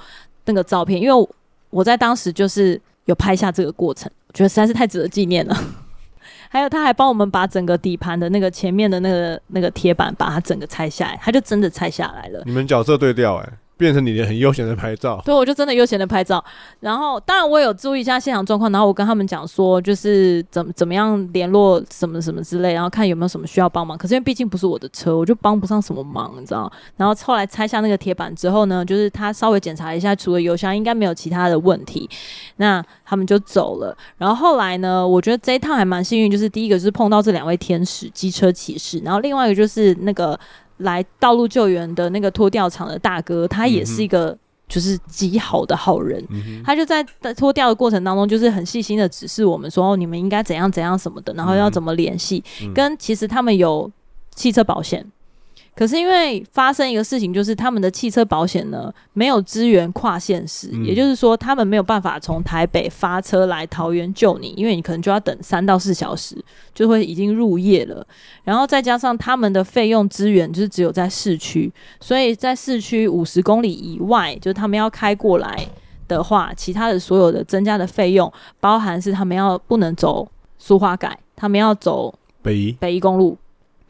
[0.46, 1.28] 那个照片，因为。
[1.72, 5.56] 我在当时就是有拍下这个过程，我觉得实在是太值得纪念了。
[6.48, 12.42] 还有，他还帮我们把整个底盘的那个前面的那个那个铁板，把它整个拆下来，他就真的拆下来了。
[12.44, 13.48] 你们角色对调哎、
[13.82, 16.42] 变成你的很悠闲的拍照，对，我就真的悠闲的拍照。
[16.80, 23.98] 然后，当然我有注意一下现场状况，然后我跟他们讲说，就是怎么怎么样联络什么什么之类，然后看有没有什么需要帮忙。
[23.98, 26.70] 可是因为毕竟不是我的车，我就帮不上什么忙，你知道。
[26.96, 32.08] 然后后来拆下那个铁板之后呢，就是他稍微检查一下，除了油箱应该没有其他的问题，
[32.56, 33.96] 那他们就走了。
[34.18, 40.38] 然后后来呢，我觉得这一趟还蛮幸运，就是第一个就是碰到这两位天使机车骑士，然后另外一个就是那个。
[40.82, 44.36] 来道路救援的那个拖吊场的大哥，他也是一个
[44.68, 46.24] 就是极好的好人。
[46.30, 47.02] 嗯、他就在
[47.36, 52.42] 拖吊的过程当中，就是很细心的指示我们说，哦，你们应该怎样怎样什么的，然后要怎么联系。
[52.62, 53.90] 嗯、跟其实他们有
[54.34, 55.04] 汽车保险。
[55.74, 66.36] 可是因为发生一个事情，就是他们的汽车保险呢没有支援跨县市，嗯、也就是说他们没有办法从台北发车来桃园救你，因为你可能就要等三到四小时，
[66.74, 68.06] 就会已经入夜了。
[68.44, 75.66] 然后再加上他们的费用资源就是只有在市区，所以在市区五十公里以外，就是他们要开过来
[76.06, 83.38] 的话，其他的所有的增加的费用，包含是他们要不能走苏花改，他们要走北宜北宜公路。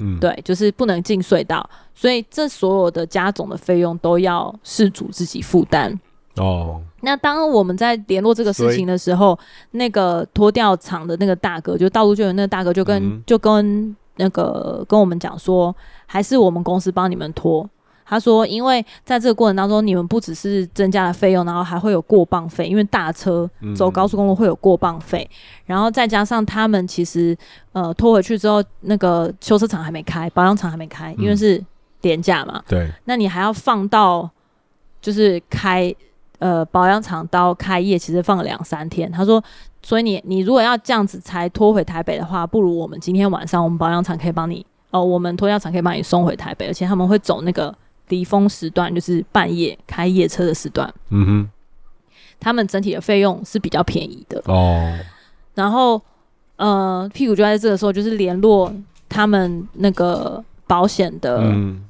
[0.03, 5.99] 嗯，对，就是不能进隧道，所以这所有的加总的费用都要事主自己负担。
[6.37, 9.39] 哦，那当我们在联络这个事情的时候，
[9.73, 15.75] 那个拖吊厂的那个大哥，就道路救援那个大哥，就跟、嗯、就跟那个跟我们讲说，
[16.07, 17.69] 还是我们公司帮你们拖。
[18.05, 25.37] 他说：“因为在这个过程当中，你们不只是增加了费用，然后还会有过磅费，因为大车走高速公路会有过磅费，嗯、
[25.67, 27.35] 然后再加上他们其实
[27.73, 31.63] 呃拖回去之后，那个修车厂还没开，保养厂还没开，因为是
[32.03, 32.63] 连假嘛。
[32.69, 34.29] 对、嗯，那你还要放到
[35.01, 35.95] 就是开
[36.39, 39.11] 呃保养厂到开业，其实放了两三天。
[39.11, 39.43] 他说，
[39.83, 47.75] 所以你你如果要这样子才拖回台北的话，不如我们今天晚上我们保养厂可以帮你哦，我们拖吊厂可以帮你送回台北，而且他们会走那个。”
[48.13, 51.51] 离峰时段就是半夜开夜车的时段，嗯哼，
[52.39, 54.99] 他们整体的费用是比较便宜的哦。
[55.55, 56.01] 然后，
[56.57, 58.71] 呃，屁股就在这个时候，就是联络
[59.09, 61.83] 他们那个保险的、嗯、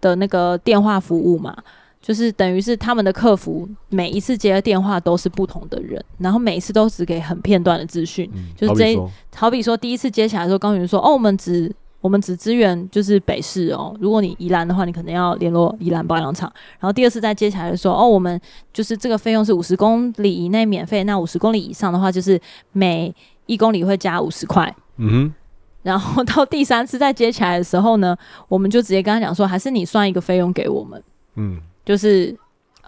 [0.00, 1.56] 的那个电话服务嘛。
[2.02, 8.98] 就是等于是他们的客服每一次接的电话都是不同的人，然后每一次都只给很片段的资讯，嗯，就是这
[9.36, 18.40] 好比说第一次接起来的时候，高云说：“哦，我们只我们只支援就是北市哦，如果你宜兰的话，你可能要联络宜兰保养厂。”然后第二次再接起来的时候：“哦，我们
[18.72, 22.40] 就是这个费用是五十公里以内免费，那五十公里以上的话，就是
[22.72, 23.14] 每
[23.46, 25.34] 一公里会加五十块。”嗯哼，
[25.82, 28.16] 然后到第三次再接起来的时候呢，
[28.48, 31.02] 我们就直接跟他讲说：“还是你算一个费用给我们。”
[31.36, 32.36] 嗯，就是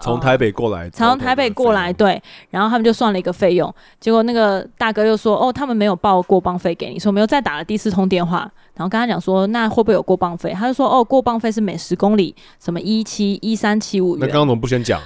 [0.01, 2.20] 从台北过来，从台北过来，对，
[2.51, 8.40] 然后他们就算了一个费用，结果那个大哥又说，哦，他们没有报过磅费给你，所以我们又再打了第四通电话，
[8.74, 10.53] 然后跟他讲说，那会不会有过磅费？
[10.53, 14.18] 他就说，哦，过磅费是每十公里什么一七一三七五元。
[14.20, 15.01] 那刚刚怎么不先讲？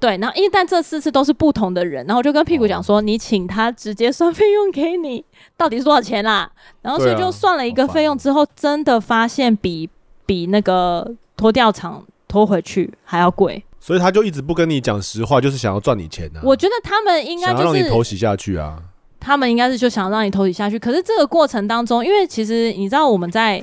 [0.00, 5.24] 对，然后因为但这四次都是不同的人，然后我就跟屁股讲说，哦、你请他直接算费用给你，
[5.56, 6.50] 到底是多少钱啦？
[6.82, 9.88] 然后所以就算了一个费用之后，真的发现比
[10.26, 12.02] 比那个拖吊场。
[12.26, 16.40] 拖回去还要贵，所以他就一直不跟你讲实话，就是想要赚你钱啊。
[16.42, 18.82] 我觉得他们应该就是想让你偷袭下去啊。
[19.20, 20.78] 他们应该是就想让你偷袭下去。
[20.78, 23.62] 可是这个过程当中，因为其实你知道我们在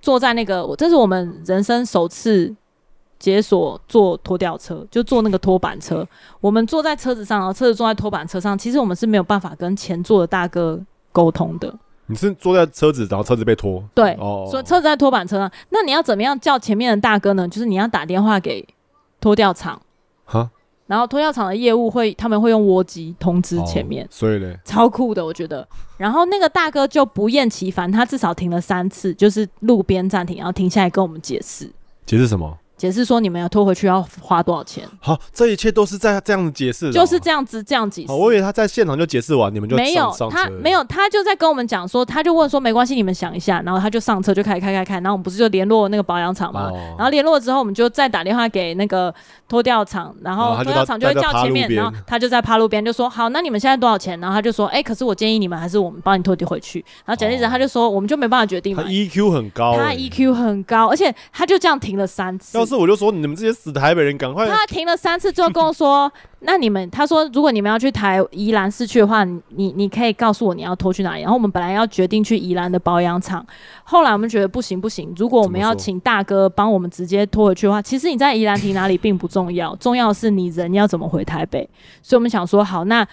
[0.00, 2.56] 坐在那个，这是我们人生首次
[3.18, 6.06] 解锁坐拖吊车，就坐那个拖板车。
[6.40, 10.80] 我们坐在车子上，然后车子坐在拖板车上，其实我们是没有办法跟前座的大哥
[11.12, 11.74] 沟通的。
[12.06, 13.84] 你是坐在车子，然后车子被拖？
[13.92, 15.52] 对，哦，所以车子在拖板车上。
[15.68, 17.46] 那你要怎么样叫前面的大哥呢？
[17.46, 18.66] 就是你要打电话给
[19.20, 19.80] 拖吊厂，
[20.24, 20.50] 哈，
[20.86, 25.66] 然后拖吊厂的业务会，他们会用窝机通知前面，哦、所以嘞，超酷的，我觉得。
[25.96, 31.70] 然后那个大哥就不厌其烦，他至少停了三次，就是路边暂停，然后停下来跟我们解释。
[32.06, 32.56] 解释什么？
[32.78, 34.88] 解释说你们要拖回去要花多少钱？
[35.00, 38.12] 好，这一切都是在这样子解释，就是这样子这样解释。
[38.12, 49.12] 我以为他在现场就解释完，你们就没有他没有，他就在跟我们讲说，他就问说没关系，你们想一下，然后他就上车就开始开开开，然后我们不是就联络那个保养厂嘛，然后联络了之后，我们就再打电话给那个
[49.48, 54.18] 拖吊厂，然后拖吊厂就会叫前面，然后他就在趴路边就说好，那你们现在多少钱？
[54.20, 56.84] 然后他就说，哎，可是我建议你们还是我们帮你拖地回去。
[57.04, 58.84] 然后蒋介石，他就说我们就没办法决定嘛。
[58.84, 62.58] 他 EQ 很高，他 EQ 很高，而且他就这样停了三次。
[62.68, 63.48] 要是我就说你们这些。
[63.58, 64.46] 死台北人，赶快！
[64.46, 66.10] 他停了三次，就跟我说
[66.40, 71.22] ：“那你们，他说，如果你们要去台宜兰市区的话，你你可以告诉我你要拖去哪里。
[71.22, 73.44] 然后我们本来要决定去宜兰的保养厂，
[73.82, 81.68] 后来我们觉得不行不行，如果我们要请大哥帮我们直接拖回去的话，其实你在宜兰停哪里并不重要，重要的是你人要怎么回台北。
[82.02, 83.04] 所以我们想说，好，那。”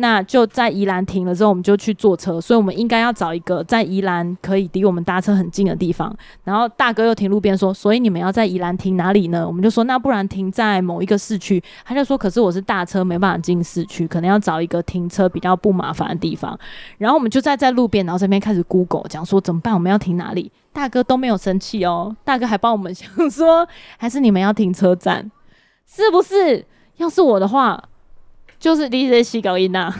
[0.00, 6.14] 那就在宜兰停了之后，我们就去坐车，所以我们应该要找一个在宜兰可以离我们搭车很近的地方。
[6.42, 16.58] 然后大哥又停路边说：“所以你们要在宜兰停哪里呢？”我们就说：“那不然停在某一个市区。”他就说：“可是我是大车，没办法进市区，可能要找一个停车比较不麻烦的地方。”
[16.96, 19.74] 然后我们就在在路边，然后这边开始 Google 讲说怎么办？
[19.74, 20.50] 我们要停哪里？
[20.72, 25.30] 大哥都没有生气哦，大哥还帮我们 想说，还是你们要停车站，
[25.86, 26.64] 是不是？
[26.96, 27.84] 要是我的话。
[28.60, 29.92] 就是第一次洗稿音呐，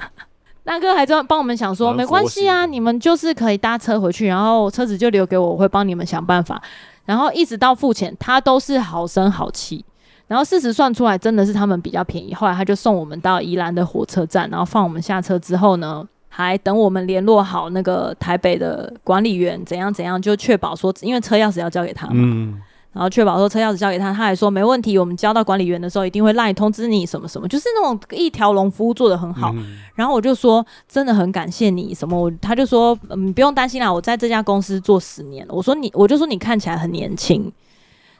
[0.64, 6.60] 大哥还在帮我们想说，没关系啊，你们就是可以搭车回去，然后车子就留给我，我会帮你们想办法。
[7.04, 9.84] 然后一直到付钱，他都是好声好气。
[10.26, 12.34] 然后事实算出来，真的是他们比较便宜。
[12.34, 22.12] 后来他就送我们到宜兰的火车站，然后放我们下车之后呢，还等我们联络好那个台北的管理员，怎样怎样，就确保说，因为车钥匙要交给他嘛。
[22.16, 22.60] 嗯
[22.98, 24.98] 然后确保说车钥匙交给他，他还说没问题。
[24.98, 29.52] 我们交到管理员的时候，一定会让你通知你什么什么，就是那种一条龙服务做得很好。
[29.54, 35.54] 嗯、然后我就说真的很感谢你什么，我他就说嗯不用担心啦，我在这家公司做十年了。
[35.54, 37.52] 我说你我就说你看起来很年轻，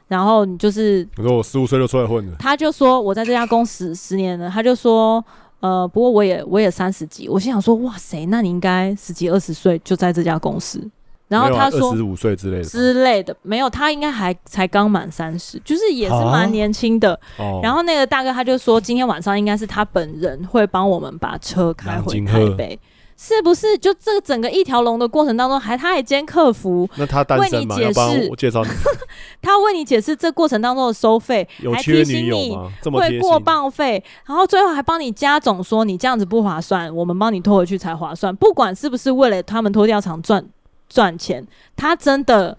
[0.07, 2.37] 然后你就是我说我十五岁就出来混了。
[2.39, 5.21] 他就说我在这家公司十年了，他就说
[5.59, 10.89] 呃不过我也我也三十几，我心想说哇塞，那你应该十几二十岁就在这家公司。
[11.29, 17.13] 然后他说，二十五岁之类的之类的，没有，他应该还才刚满三十，就是也是蛮年轻的。
[17.37, 22.79] 啊、然后那个大哥他就说，今天晚上应该是他本人会帮我们把车开回台北，
[23.15, 23.77] 是不是？
[23.77, 27.75] 就这个整个一条龙的过程当中，还他还兼客服，那他单身吗？
[27.75, 28.69] 为你解释，我介绍你。
[29.39, 32.57] 他为你解释这过程当中的收费，还提醒你
[32.91, 38.35] 会过磅费，然后最后还帮你加总说你这样子不划算，我们帮你拖回去才划算。
[38.35, 40.43] 不管是不是为了他们拖吊场赚。
[40.89, 42.57] 赚钱，他真的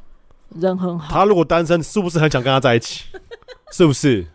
[0.61, 1.13] 人很好。
[1.13, 3.05] 他如果单身，是不是很想跟他在一起？
[3.73, 4.27] 是不是？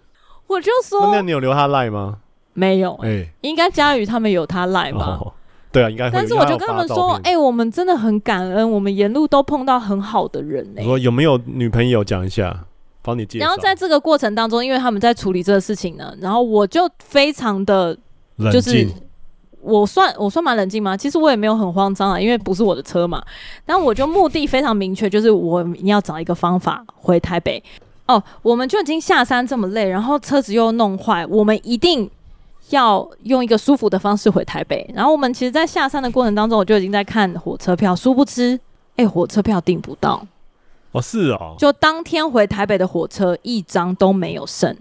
[0.48, 2.20] 我就说，那你有留他赖吗？
[2.54, 2.94] 没有。
[3.02, 5.34] 哎、欸，应该佳宇他们有他赖吧、哦？
[5.72, 6.10] 对啊，应该。
[6.10, 10.84] 但是我就跟他们说，哎、欸，我们真的很感恩，我们沿路都碰到很好的人呢、欸。
[10.84, 12.04] 说有没有女朋友？
[12.04, 12.66] 讲一下，
[13.02, 13.46] 帮你介绍。
[13.46, 17.98] 然后在这个过程当中，因为他们在处理这个事情呢，然后我就非常的，
[18.52, 18.88] 就是。
[19.66, 20.96] 我算我算蛮冷静吗？
[20.96, 23.24] 其实我也没有很慌张啊，因为不是我的车嘛。
[23.66, 27.62] 但我就目的非常明确，就是我要找一个方法回台北。
[28.08, 32.08] 哦，我们就已经下山这么累，然后车子又弄坏，我们一定
[32.70, 34.88] 要用一个舒服的方式回台北。
[34.94, 38.54] 然后我们其实，在下山的过程当中，我就已经在看火车票，殊不知，
[38.98, 40.24] 哎、欸，火车票订不到。
[40.92, 44.78] 哦，是哦，就当天回台北的火车一张都没有剩。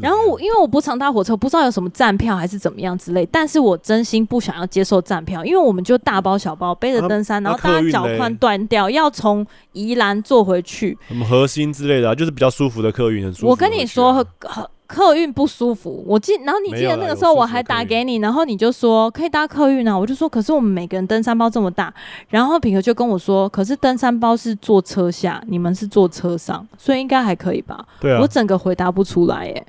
[0.00, 10.96] 然后我因为我不常搭火车，不知道有什么站票还是怎么样之类，但是我真心不想要接受站票，因为我们就大包小包背着登山，啊、然后大家脚宽断掉，要从宜兰坐回去。
[11.08, 13.50] 什么核心之类的、啊，就是比较舒服的客运，很舒服、啊。
[13.50, 16.04] 我跟你说，客客运不舒服。
[16.06, 21.92] 我记，然后你记得那个时候我还打给你，然后你就说可以搭客运啊，我就说可是我们每个人登山包这么大，
[22.28, 27.84] 然后品和就跟我说，可是登山包是坐车下，你们是坐车上，所以应该还可以吧？
[27.98, 29.66] 对啊，我整个回答不出来耶。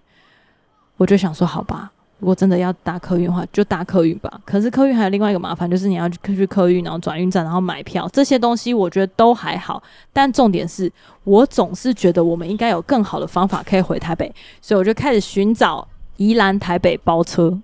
[0.97, 4.39] 我就想说，好吧，如果真的要搭客运的话，就搭客运吧。
[4.45, 9.83] 可是客运还有另外一个麻烦，就是你要去去客运，然后转运站，然后买票，这些东西我觉得都还好。
[10.13, 10.91] 但重点是
[11.25, 15.85] 我总是觉得我们应该有更好的方法可以回台北，所以我就开始寻找
[16.15, 17.59] 宜兰台北包车。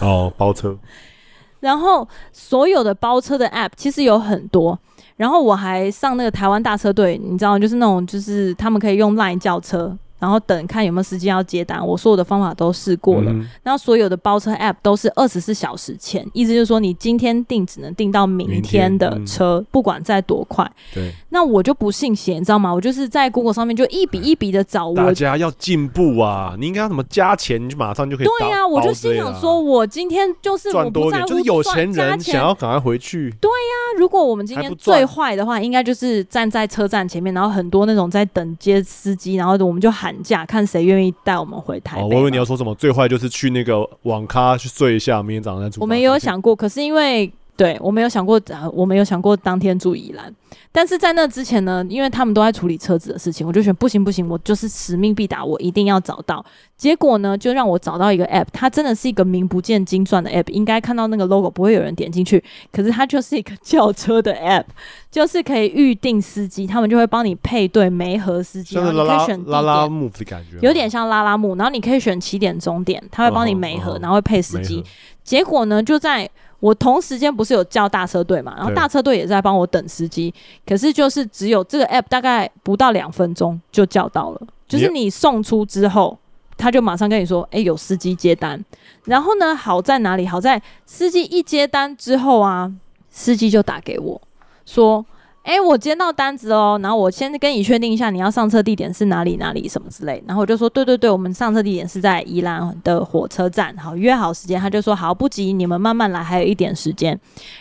[0.00, 0.76] 哦，包车。
[1.60, 4.78] 然后所有的包车的 App 其实有很多，
[5.16, 9.96] 然后我还上那个台湾大车队，你知道，就是那种就是他们可以用 Line 叫车。
[10.18, 13.30] 然后等看有没有司机要接单，我所有的方法都试过了。
[13.30, 20.70] 嗯、然后所有的包车 App 都是二十四小时前，意思就是说你今天订只能订到明天的车，嗯、不管再多快。
[20.94, 21.12] 对。
[21.30, 22.72] 那我就不信邪，你知道吗？
[22.72, 24.94] 我就是在 Google 上面就一笔一笔的找我。
[24.94, 26.54] 大家要进步啊！
[26.58, 28.26] 你应该要怎么加钱，你就马上就可以。
[28.26, 33.30] 对呀、啊，我就心想说，我今天就是我不在乎赚多点，就是有钱人想要赶快回去。
[33.38, 42.02] 对呀、啊，如果我们今天最坏的话，应该就是站在车站前面，然后很多那种在等接司机，然后我们就喊价，看谁愿意带我们回台北。
[42.02, 42.72] 哦，我以为你要说什么？
[42.76, 45.82] 最坏就是去那个网咖去睡一下，明天早上再出发。
[45.82, 47.32] 我们也有想过，可是因为。
[47.56, 50.30] 对，我没有想过，呃，我没有想过当天住宜兰，
[50.70, 56.44] 但是在那之前呢，因为他们都在处理车子的事情，我就选不行不行，我就是使命必达，我一定要找到。
[56.76, 64.64] 结果呢，就让我找到一个 app，它真的是一个名不见经传的 app，应该看到那个 logo 不会有人点进去，可是它就是一个叫车的 app，
[65.10, 74.84] 就是可以预定司机，他们就会帮你配对媒合司机，然后你可以选拉拉木的感觉，有点像拉拉木，然后你可以选起点终点，他会帮你媒合，然后会配司机。
[75.24, 76.28] 结果呢，就在
[76.60, 80.32] 我同时间不是有叫大车队嘛，然后大车队也在帮我等司机，
[80.66, 86.18] 可是就是只有这个 app 大概不到两分钟就叫到了，就是你送出之后，
[86.56, 88.64] 他就马上跟你说，哎、欸，有司机接单。
[89.04, 90.26] 然后呢，好在哪里？
[90.26, 92.72] 好在司机一接单之后啊，
[93.10, 94.20] 司机就打给我
[94.64, 95.04] 说。
[95.46, 107.16] 哎、欸，我接到单子哦，然后我先跟你确定一下，你要上车地点是哪里哪里什么之类，然后我就说对对对，我们上车地点是在宜兰的火车站，好，约好时间，他就说好，不急，你们慢慢来，还有一点时间，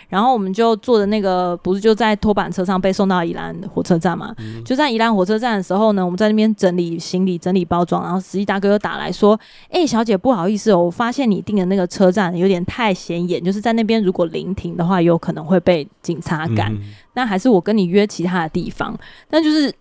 [0.09, 16.73] 然后我们就坐的那个不是就在拖板车上被送到宜兰火车站嘛，嗯、就在宜兰火车站的时候呢，我们在那边整理行李、整理包装，然后司机大哥又打来说，哎、欸，小姐不好意思哦，我发现你订的那个车站有点太显眼，就是在那边如果临停的话，有可能会被警察赶。
[16.73, 16.81] 嗯
[17.15, 18.95] 那还是我跟你约其他的地方，
[19.29, 19.73] 但就是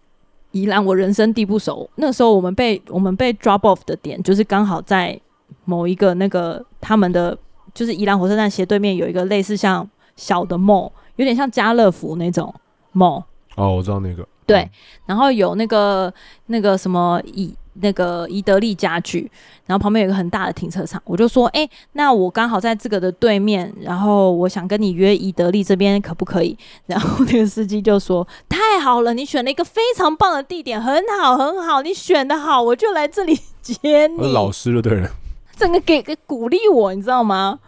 [0.52, 1.88] 宜兰，我人生地不熟。
[1.96, 5.20] 那时候我们被我们被 drop off 的点，就是刚好在
[5.64, 7.36] 某一个那个他们的，
[7.74, 12.54] 就是宜兰火车站斜对面有一个类似像小的 mall，有点像家乐福那种
[12.94, 13.24] mall。
[13.56, 14.26] 哦，我知道那个。
[14.46, 14.70] 对，嗯、
[15.06, 16.12] 然后有那个
[16.46, 17.54] 那个什么以。
[17.82, 19.28] 那个宜得利家具，
[19.66, 26.56] 然后旁边有一个很大的停车场，我就说，哎、欸，那我刚好在这个的对面，然后我想跟你约宜得利这边，可不可以？
[26.86, 34.32] 然后那个司机就说，太好了，你选了一个非常棒的地点，很好很好，你选的好，我就来这里接你。
[34.32, 35.10] 老师了，对了，
[35.56, 37.58] 整个给给鼓励我，你知道吗？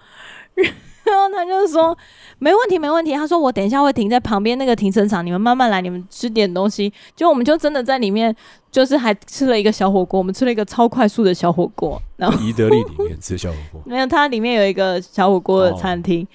[1.13, 1.97] 然后他就说。
[2.39, 3.15] 没问题，没问题。
[3.15, 6.93] 他说我等一下会停在旁边那个停车场，你们慢慢来，你们吃点东西。
[7.15, 8.35] 就我们就真的在里面，
[8.71, 11.99] 就是还吃了一个小火锅，我们吃了一个超快速的小火锅。
[12.17, 16.29] 然后宜得利里面吃小火锅， 没有，它里面有一个小火锅的餐厅，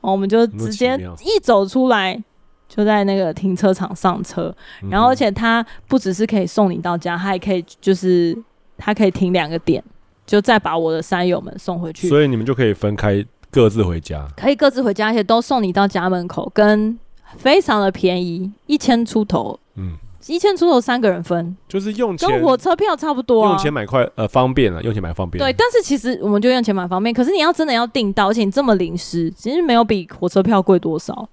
[0.00, 2.20] 哦、我们就直接一走出来
[2.68, 4.52] 就在那个停车场上车。
[4.90, 8.36] 然后而且他不只是可以送你到家，他还可以就是
[8.76, 9.80] 他可以停两个点，
[10.26, 12.08] 就再把我的山友们送回去。
[12.08, 13.24] 所以你们就可以分开。
[13.54, 16.98] 各自回家，可以各自回家，而且都送你到家门口，跟
[17.36, 19.92] 非常的便宜，一千出头，嗯，
[20.26, 22.28] 一千出头三个人分，就是用钱。
[22.28, 25.42] 跟火车票差不多，啊，用钱买快呃方便了，用钱买方便。
[25.42, 31.28] 对，但是其实我们就用钱买方便，可是你要真的要订到，而且你这么临时，其实没有比火车票贵多少，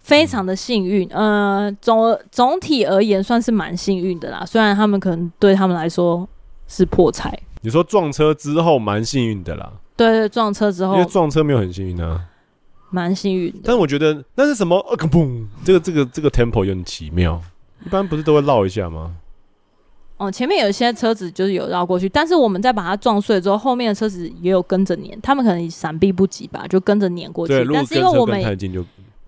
[0.00, 6.28] 非常的幸运，嗯、呃，总总体而言算是蛮幸运的啦，虽然他们可能对他们来说
[6.68, 7.38] 是破财。
[7.62, 9.72] 你说撞车之后蛮幸运的啦。
[9.96, 12.20] 对对，撞车之后，因为撞车没有很幸运啊，
[12.90, 13.52] 蛮幸运。
[13.64, 14.76] 但是我觉得那是什么？
[14.90, 15.46] 呃，砰！
[15.64, 17.40] 这个这个这个 tempo 有点奇妙，
[17.84, 19.16] 一般不是都会绕一下吗？
[20.18, 27.52] 哦，前面有一些车子就是有绕过去，但是我们在把它撞碎之后，后面的车子也有跟着碾，他们可能闪避不及吧，就跟着碾过去。
[27.52, 28.82] 对，但是因为我们太近就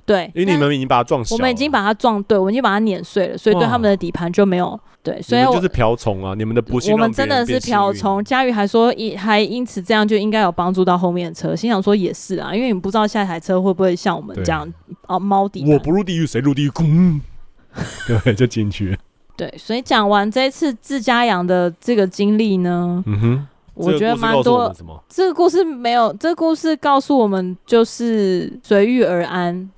[0.08, 8.24] 对，因为你们已经把它撞，我们已经把它撞，对，我们已经把它碾碎了，所以对他们的底盘就没有对，所以我就是瓢虫啊，你们的不幸，我们真的是瓢虫。
[8.24, 14.66] 佳宇还说，因还因此这样就应该有帮助到后面的车，心想说也是啊，因为你不知道下一台车会不会像我们这样
[15.06, 15.70] 啊猫底。
[15.70, 16.70] 我不入地狱谁入地狱？
[18.24, 18.98] 对，就进去。
[19.36, 23.46] 对，所以讲完这一次自家养的这个经历呢，嗯哼，
[23.78, 24.74] 我觉得蛮多。
[25.08, 29.70] 这个故事没有，这个故事告诉我们就是随遇而安，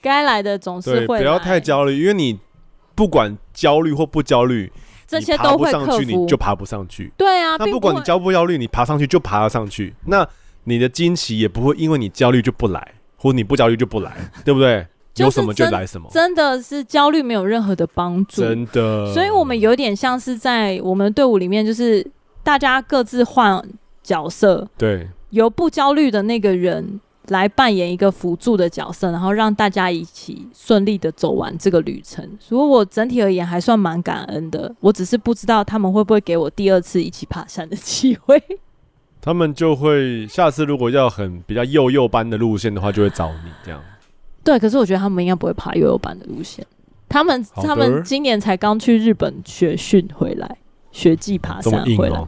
[0.00, 1.18] 该来的总是会。
[1.18, 2.38] 不要太焦虑，因为你
[2.94, 4.70] 不管焦虑或不焦虑，
[5.06, 7.12] 这些都会上去，你就爬不上去。
[7.16, 9.94] 对啊，那不管你焦不焦虑，你爬上去就爬得上去。
[10.06, 10.26] 那
[10.64, 14.14] 你的惊喜也不会因为你焦虑就不来，或你不焦虑就不来，
[14.44, 14.86] 对不对？
[15.16, 19.12] 有什么就来什么，真的是焦虑没有任何的帮助，真的。
[19.12, 22.02] 所以我们有点像是在我们队伍里面，就是
[22.42, 23.62] 大家各自换
[24.02, 32.28] 角色，对，由不焦虑的那个人来扮演一个辅助的角色，然后让大家一起顺利的走完这个旅程。
[32.40, 38.42] 所以我整体而言还算蛮感恩的，我只是不知道他们会不会给我第二次一起爬山的机会。
[39.20, 43.80] 他们就会下次如果要很比较幼幼班的路线的话，就会找你这样。
[44.42, 46.66] 对，可是我觉得他们应该不会爬幼幼班的路线。
[47.08, 50.56] 他们他们今年才刚去日本学训回来，
[50.92, 52.24] 雪季爬山回来。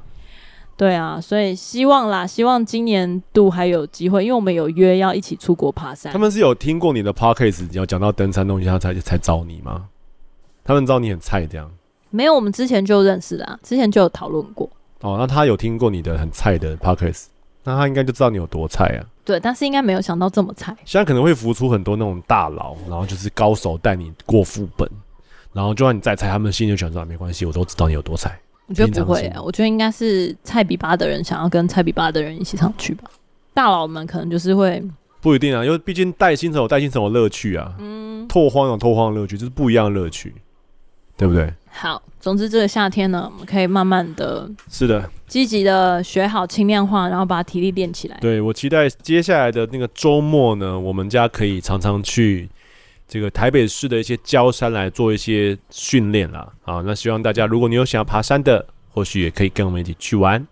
[0.77, 6.13] 对啊，所以希望啦，希望今年度还有机会，因为我们有约要一起出国爬山。
[6.13, 9.87] 他们是有听过你的 podcast，要讲到登山东西，他才才找你吗？
[10.65, 11.71] 他们知道你很菜这样？
[12.11, 14.69] 没有，我们之前就认识啦，之前就有讨论过。
[15.03, 17.27] 哦，那他有听过你的很菜的 podcast，
[17.63, 19.07] 那他应该就知道你有多菜啊。
[19.25, 20.77] 对，但是应该没有想到这么菜。
[20.85, 24.89] 现在可能会浮出很多那种大佬，然后就是高手带你过副本，
[25.53, 28.41] 然后就算你再菜，他们心里就想说没关系，我都知道你有多菜。
[28.67, 33.05] 我觉得不会啊，我觉得应该是菜比巴的人想要跟菜比巴的人一起上去吧。
[33.53, 34.83] 大佬们可能就是会
[35.21, 40.35] 不一定啊，因为毕竟带新手有带新手的乐趣啊，嗯，拓荒有拓荒的乐趣，就是不一样的乐趣，
[41.17, 41.53] 对不对？
[41.71, 48.17] 好，总之这个夏天呢，我们可以慢慢的，是的，积极的学好轻量化，然后把体力练起来。
[48.21, 52.49] 对，我期待接下来的那个周末呢，我们家可以常常去
[53.07, 56.53] 这个台北市的一些郊山来做一些训练啦。
[56.65, 60.47] 啊，那希望大家，如果你有想要爬山的，或许也可以跟我们一起去玩。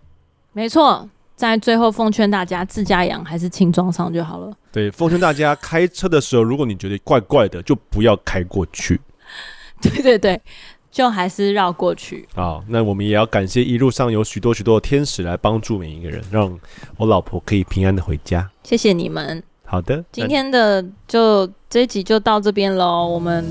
[0.51, 4.53] 没错，在最后奉劝大家，自家养还是轻装上就好了。
[4.71, 8.99] 对，奉劝大家开车的时候，如果你觉得怪怪的，就不要开过去。
[9.81, 10.41] 对对对。
[10.93, 12.29] 就还是绕过去。
[12.35, 16.59] 好，那我们也要感谢一路上有许多许多的天使来帮助每一个人，让
[16.97, 18.47] 我老婆可以平安的回家。
[18.61, 19.41] 谢谢你们。
[19.65, 23.07] 好的，今天的就这一集就到这边喽。
[23.07, 23.43] 我们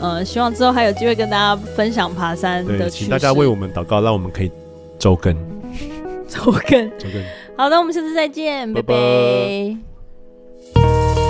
[0.00, 2.88] 呃，希望之后还有机会跟大家分享爬山的。
[2.88, 4.52] 请大家为我们祷告，让我们可以
[4.98, 5.34] 周更。
[6.28, 7.24] 周更，周更。
[7.56, 8.94] 好的，我们下次再见，拜拜。
[8.94, 11.27] 拜拜。